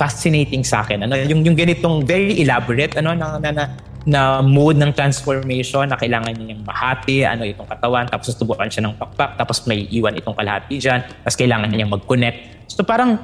[0.00, 1.04] fascinating sa akin.
[1.04, 3.64] Ano, yung, yung ganitong very elaborate, ano, na, na, na,
[4.03, 8.94] na mode ng transformation na kailangan niyang mahati, ano, itong katawan, tapos tutubukan siya ng
[8.98, 12.66] pakpak, tapos may iwan itong kalahati dyan, tapos kailangan niyang mag-connect.
[12.66, 13.20] So parang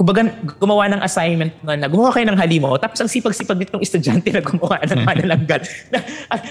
[0.00, 4.32] kumbaga gumawa ng assignment na, na gumawa kayo ng halimaw tapos ang sipag-sipag nitong estudyante
[4.32, 5.60] na gumawa ng manalanggal.
[5.92, 5.98] na,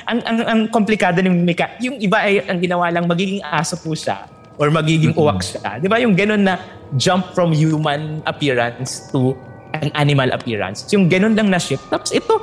[0.05, 1.73] ang, ang, ang komplikado ng mika.
[1.81, 4.29] Yung iba ay ang ginawa lang magiging aso po siya
[4.61, 5.81] or magiging uwak siya.
[5.81, 6.61] Di ba yung ganun na
[6.93, 9.33] jump from human appearance to
[9.73, 10.87] an animal appearance.
[10.93, 11.85] Yung ganun lang na shift.
[11.93, 12.33] Tapos ito,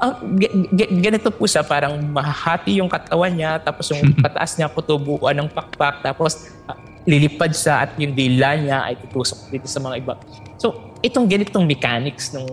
[0.00, 4.70] uh, g- g- ganito po siya, parang mahati yung katawan niya, tapos yung pataas niya
[4.72, 9.80] kutubuan ng pakpak, tapos uh, lilipad siya at yung dila niya ay tutusok dito sa
[9.80, 10.14] mga iba.
[10.60, 12.44] So, itong ganitong mechanics ng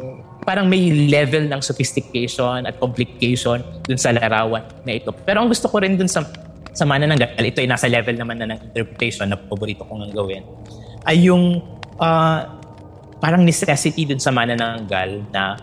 [0.47, 5.11] parang may level ng sophistication at complication dun sa larawan na ito.
[5.11, 6.23] Pero ang gusto ko rin dun sa
[6.71, 10.07] sa mana ng gal, ito ay nasa level naman na ng interpretation na paborito kong
[10.07, 10.45] ang gawin,
[11.09, 11.59] ay yung
[11.97, 12.56] uh,
[13.17, 15.57] parang necessity dun sa mana ng gal na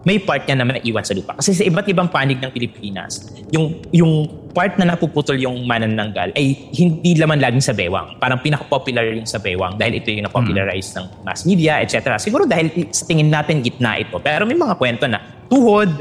[0.00, 1.36] may part niya na iwan sa lupa.
[1.36, 4.24] Kasi sa iba't ibang panig ng Pilipinas, yung, yung
[4.56, 8.16] part na napuputol yung manananggal ay hindi laman laging sa bewang.
[8.16, 12.16] Parang pinaka-popular yung sa bewang dahil ito yung na-popularize ng mass media, etc.
[12.16, 14.16] Siguro dahil sa tingin natin gitna ito.
[14.24, 15.20] Pero may mga kwento na
[15.52, 15.92] tuhod,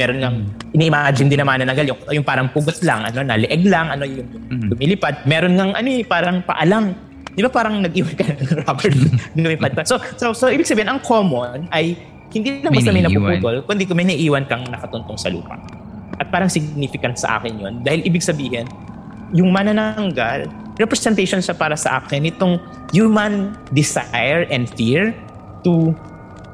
[0.00, 0.36] meron ng
[0.72, 4.28] ini-imagine din naman na yung, yung parang pugot lang, ano, na leeg lang, ano yung
[4.72, 5.28] lumilipad.
[5.28, 7.11] Meron ng ano eh, parang paalang.
[7.32, 8.92] Di ba parang nag-iwan ka ng rubber
[9.36, 9.82] lumipad pa?
[9.88, 11.96] So, so, so, ibig sabihin, ang common ay
[12.32, 15.56] hindi lang basta may napuputol, kundi kung may naiiwan kang nakatuntong sa lupa.
[16.16, 18.64] At parang significant sa akin yon dahil ibig sabihin,
[19.32, 20.48] yung manananggal,
[20.80, 22.56] representation siya para sa akin itong
[22.92, 25.12] human desire and fear
[25.64, 25.92] to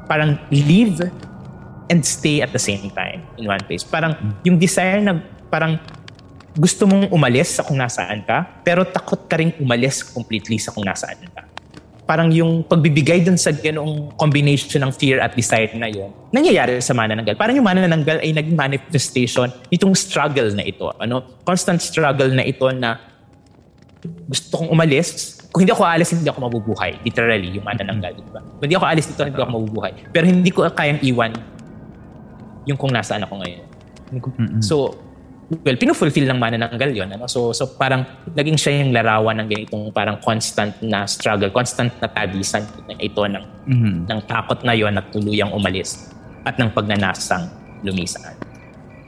[0.07, 1.07] parang live
[1.89, 3.83] and stay at the same time in one place.
[3.83, 5.79] Parang yung desire na parang
[6.57, 10.85] gusto mong umalis sa kung nasaan ka, pero takot ka rin umalis completely sa kung
[10.87, 11.49] nasaan ka
[12.09, 16.97] parang yung pagbibigay dun sa ganong combination ng fear at desire na yun, nangyayari sa
[16.97, 17.37] manananggal.
[17.37, 20.89] Parang yung manananggal ay naging manifestation nitong struggle na ito.
[20.97, 21.21] Ano?
[21.45, 22.97] Constant struggle na ito na
[24.25, 25.37] gusto kong umalis.
[25.53, 26.97] Kung hindi ako alis, hindi ako mabubuhay.
[27.05, 28.17] Literally, yung manananggal.
[28.17, 28.41] Diba?
[28.41, 29.91] Kung hindi ako alis dito, hindi ako mabubuhay.
[30.09, 31.31] Pero hindi ko kayang iwan
[32.65, 33.65] yung kung nasaan ako ngayon.
[34.65, 34.97] So,
[35.49, 37.25] well, pinufulfill ng manananggal yon ano?
[37.25, 38.05] So, so parang
[38.37, 42.65] naging siya yung larawan ng ganitong parang constant na struggle, constant na tabisan
[43.01, 43.95] ito ng, mm-hmm.
[44.05, 46.13] ng takot na yon at tuluyang umalis
[46.45, 47.49] at ng pagnanasang
[47.81, 48.33] lumisan.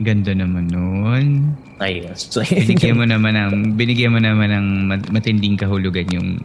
[0.02, 1.54] Ganda naman nun.
[1.78, 2.18] Ayun.
[2.18, 4.68] So, binigyan mo naman ng binigyan mo naman ng
[5.14, 6.42] matinding kahulugan yung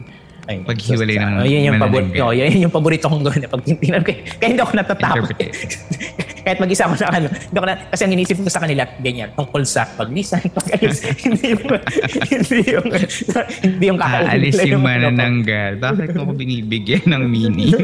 [0.47, 2.22] ay, paghiwalay ng oh, yan yung paborito.
[2.22, 4.14] Oh, yan yung paborito kong gawin pag tingnan ko.
[4.14, 5.34] Kaya hindi ako natatakot.
[6.47, 7.34] Kahit mag-isa ako sa kanila.
[7.34, 11.03] Hindi ako na, kasi ang inisip ko sa kanila, ganyan, tungkol sa paglisan, pag-ayos.
[11.26, 11.66] hindi yung,
[12.30, 12.88] hindi yung,
[13.66, 14.26] hindi yung kakain.
[14.30, 15.82] Aalis yung, yung manananggal.
[15.82, 17.74] Bakit mo ko binibigyan ng meaning?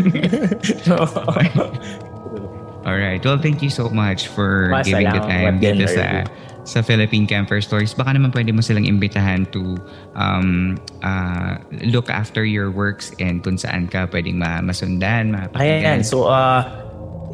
[2.86, 3.22] Alright.
[3.26, 6.22] Well, thank you so much for Mas giving the time dito sa
[6.62, 9.74] sa Philippine Camper Stories, baka naman pwede mo silang imbitahan to
[10.14, 11.58] um, uh,
[11.90, 15.98] look after your works and kung saan ka pwedeng ma- masundan, mapakinggan.
[15.98, 16.62] Ayan, so uh,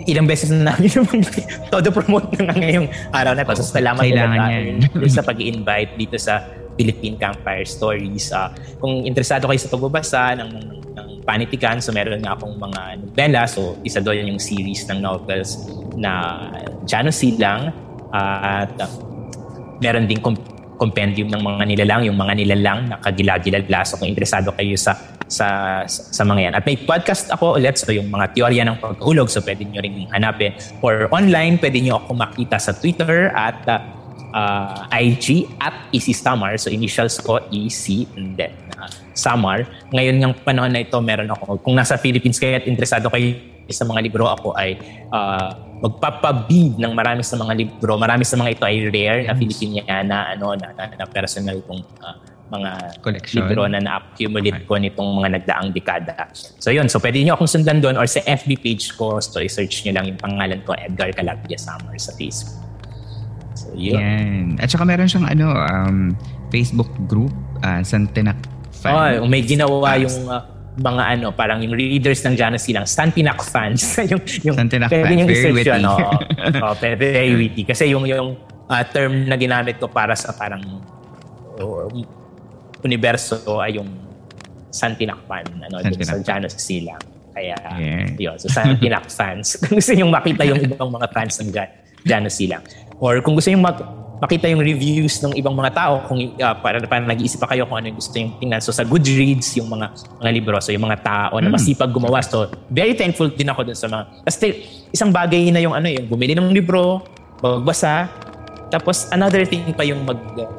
[0.09, 1.20] ilang beses na namin naman
[1.68, 3.53] todo promote na ngayong araw na ito.
[3.61, 4.49] So salamat Kailangan
[4.97, 6.49] po sa pag-invite dito sa
[6.79, 8.33] Philippine Campfire Stories.
[8.33, 8.49] Uh,
[8.81, 13.43] kung interesado kayo sa pagbabasa ng, ng, ng panitikan, so meron nga akong mga novela.
[13.45, 15.59] So isa doon yung series ng novels
[15.99, 16.39] na
[16.89, 17.74] Jano Silang
[18.14, 19.07] uh, at uh,
[19.79, 20.22] meron ding
[20.79, 23.83] compendium ng mga nilalang, yung mga nilalang na kagilagilala.
[23.83, 24.95] So kung interesado kayo sa
[25.29, 25.47] sa
[25.85, 26.55] sa mga yan.
[26.57, 30.09] At may podcast ako ulit so yung mga teorya ng pagkahulog so pwede nyo rin
[30.15, 30.57] hanapin.
[30.81, 33.82] For online, pwede nyo ako makita sa Twitter at uh,
[34.32, 36.57] uh, IG at EC Samar.
[36.57, 39.69] So initials ko EC and then uh, Samar.
[39.93, 41.61] Ngayon ng panahon na ito meron ako.
[41.61, 43.36] Kung nasa Philippines kayo at interesado kayo
[43.69, 44.81] sa mga libro ako ay
[45.12, 47.94] uh, magpapabid ng marami sa mga libro.
[47.94, 52.16] Marami sa mga ito ay rare na Filipiniana ano na, na, na personal kong uh,
[52.48, 52.70] mga
[53.05, 53.36] Collection.
[53.44, 56.32] libro na na-accumulate ko nitong mga nagdaang dekada.
[56.34, 59.84] So yun, so pwede niyo akong sundan doon or sa FB page ko, so i-search
[59.84, 62.56] niyo lang yung pangalan ko, Edgar Calabria Summer sa Facebook.
[63.55, 64.00] So yun.
[64.00, 64.46] Yan.
[64.59, 66.16] At saka meron siyang ano, um,
[66.48, 68.40] Facebook group, uh, Santenak
[68.72, 69.20] Fan.
[69.20, 73.42] Oh, may ginawa yung uh, mga ano, parang yung readers ng Jana Silang, Stan Pinak
[73.42, 73.98] fans.
[74.12, 75.70] yung, yung, Stan Pinak fans, yung very witty.
[75.74, 75.82] yun.
[75.84, 77.62] Oo, pero very witty.
[77.66, 78.38] Kasi yung, yung
[78.70, 80.62] ah, term na ginamit ko para sa parang
[81.59, 81.90] oh,
[82.86, 83.90] universo ay yung
[85.26, 86.22] fan, ano, dun sa.
[86.22, 87.02] Jana Silang.
[87.34, 88.06] Kaya, Yeah.
[88.18, 88.36] yun.
[88.38, 89.55] So, Stan Pinak fans.
[89.62, 91.50] Kung gusto nyo makita yung ibang mga fans ng
[92.06, 92.62] Jan- Silang.
[92.98, 96.82] Or kung gusto nyo mag- makita yung reviews ng ibang mga tao kung uh, para,
[96.86, 98.61] para nag-iisip pa kayo kung ano yung gusto yung tingnan.
[98.62, 99.86] So sa Goodreads, yung mga
[100.19, 102.19] mga libro, so yung mga tao na masipag gumawa.
[102.23, 104.03] So very thankful din ako dun sa mga...
[104.27, 104.47] Kasi
[104.90, 107.07] isang bagay na yung ano yung bumili ng libro,
[107.39, 108.11] magbasa,
[108.69, 110.51] tapos another thing pa yung mag uh,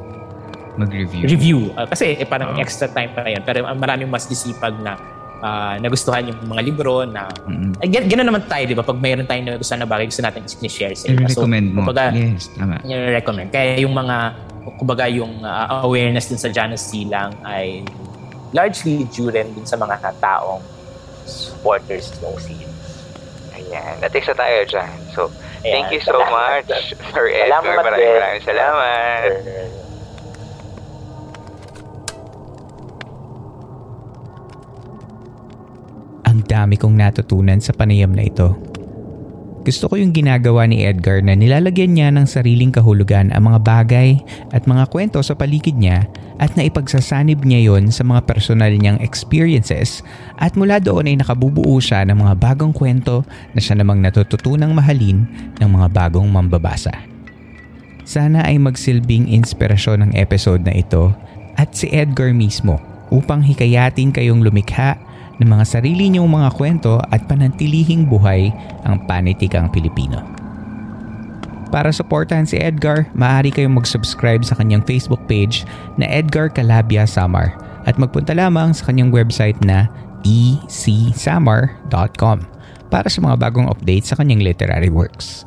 [0.80, 1.24] Mag-review.
[1.28, 1.60] review.
[1.76, 3.44] Uh, kasi eh, parang extra time pa yun.
[3.44, 4.96] Pero maraming mas disipag na
[5.40, 7.72] uh, nagustuhan yung mga libro na Mm.
[7.78, 8.84] eh, gan- ganun naman tayo, di ba?
[8.84, 11.24] Pag mayroon tayong nagustuhan na bagay, gusto natin i-share sa iba.
[11.24, 11.84] I-recommend mo.
[11.84, 12.78] kumbaga, yes, tama.
[12.86, 14.18] recommend Kaya yung mga,
[14.76, 17.82] kumbaga yung uh, awareness din sa Janus Silang ay
[18.52, 20.62] largely due rin din sa mga taong
[21.26, 22.72] supporters ng scene.
[23.54, 24.02] Ayan.
[24.02, 24.90] At isa tayo dyan.
[25.14, 25.30] So,
[25.62, 26.66] Ayan, thank you so salamat.
[26.66, 27.62] much, Sir Edgar.
[27.62, 29.28] Salamat Maraming maraming salamat.
[29.28, 29.89] Ang
[36.50, 38.58] dami kong natutunan sa panayam na ito.
[39.60, 44.18] Gusto ko yung ginagawa ni Edgar na nilalagyan niya ng sariling kahulugan ang mga bagay
[44.50, 46.10] at mga kwento sa paligid niya
[46.40, 50.02] at naipagsasanib niya yon sa mga personal niyang experiences
[50.40, 55.28] at mula doon ay nakabubuo siya ng mga bagong kwento na siya namang natututunang mahalin
[55.60, 56.96] ng mga bagong mambabasa.
[58.08, 61.14] Sana ay magsilbing inspirasyon ng episode na ito
[61.60, 62.80] at si Edgar mismo
[63.12, 64.98] upang hikayatin kayong lumikha
[65.40, 68.52] ng mga sarili niyong mga kwento at panantilihing buhay
[68.84, 70.20] ang panitikang Pilipino.
[71.70, 75.70] Para suportahan si Edgar, maaari kayong mag-subscribe sa kanyang Facebook page
[76.02, 77.54] na Edgar Calabia Samar
[77.86, 79.86] at magpunta lamang sa kanyang website na
[80.26, 81.80] ecsamar.com
[82.90, 85.46] para sa mga bagong updates sa kanyang literary works.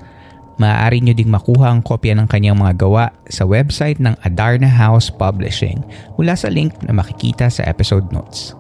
[0.63, 5.11] Maaari nyo ding makuha ang kopya ng kanyang mga gawa sa website ng Adarna House
[5.11, 5.83] Publishing
[6.15, 8.55] mula sa link na makikita sa episode notes.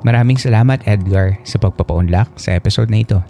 [0.00, 3.20] Maraming salamat Edgar sa pagpapaunlak sa episode na ito.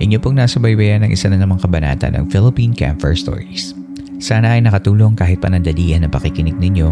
[0.00, 3.76] Inyo pong nasa baybayan ng isa na namang kabanata ng Philippine Camper Stories.
[4.16, 6.88] Sana ay nakatulong kahit panandalian ang pakikinig ninyo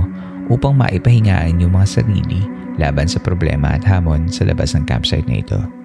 [0.52, 2.44] upang maipahingaan yung mga sarili
[2.78, 5.77] laban sa problema at hamon sa labas ng campsite na ito.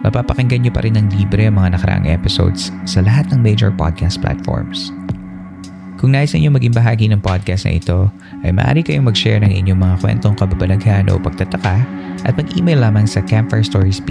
[0.00, 4.16] Mapapakinggan nyo pa rin ng libre ang mga nakaraang episodes sa lahat ng major podcast
[4.16, 4.88] platforms.
[6.00, 8.08] Kung nais ninyo maging bahagi ng podcast na ito,
[8.40, 11.84] ay maaari kayong mag-share ng inyong mga kwentong kababalaghan o pagtataka
[12.24, 14.08] at mag-email lamang sa campfirestoriesph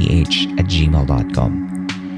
[0.62, 1.52] at gmail.com.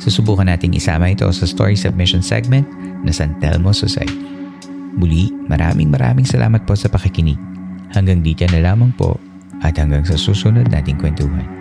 [0.04, 2.68] Susubukan nating isama ito sa story submission segment
[3.08, 4.28] na San Telmo Society.
[5.00, 7.40] Muli, maraming maraming salamat po sa pakikinig.
[7.96, 9.16] Hanggang dito na lamang po
[9.64, 11.61] at hanggang sa susunod nating kwentuhan.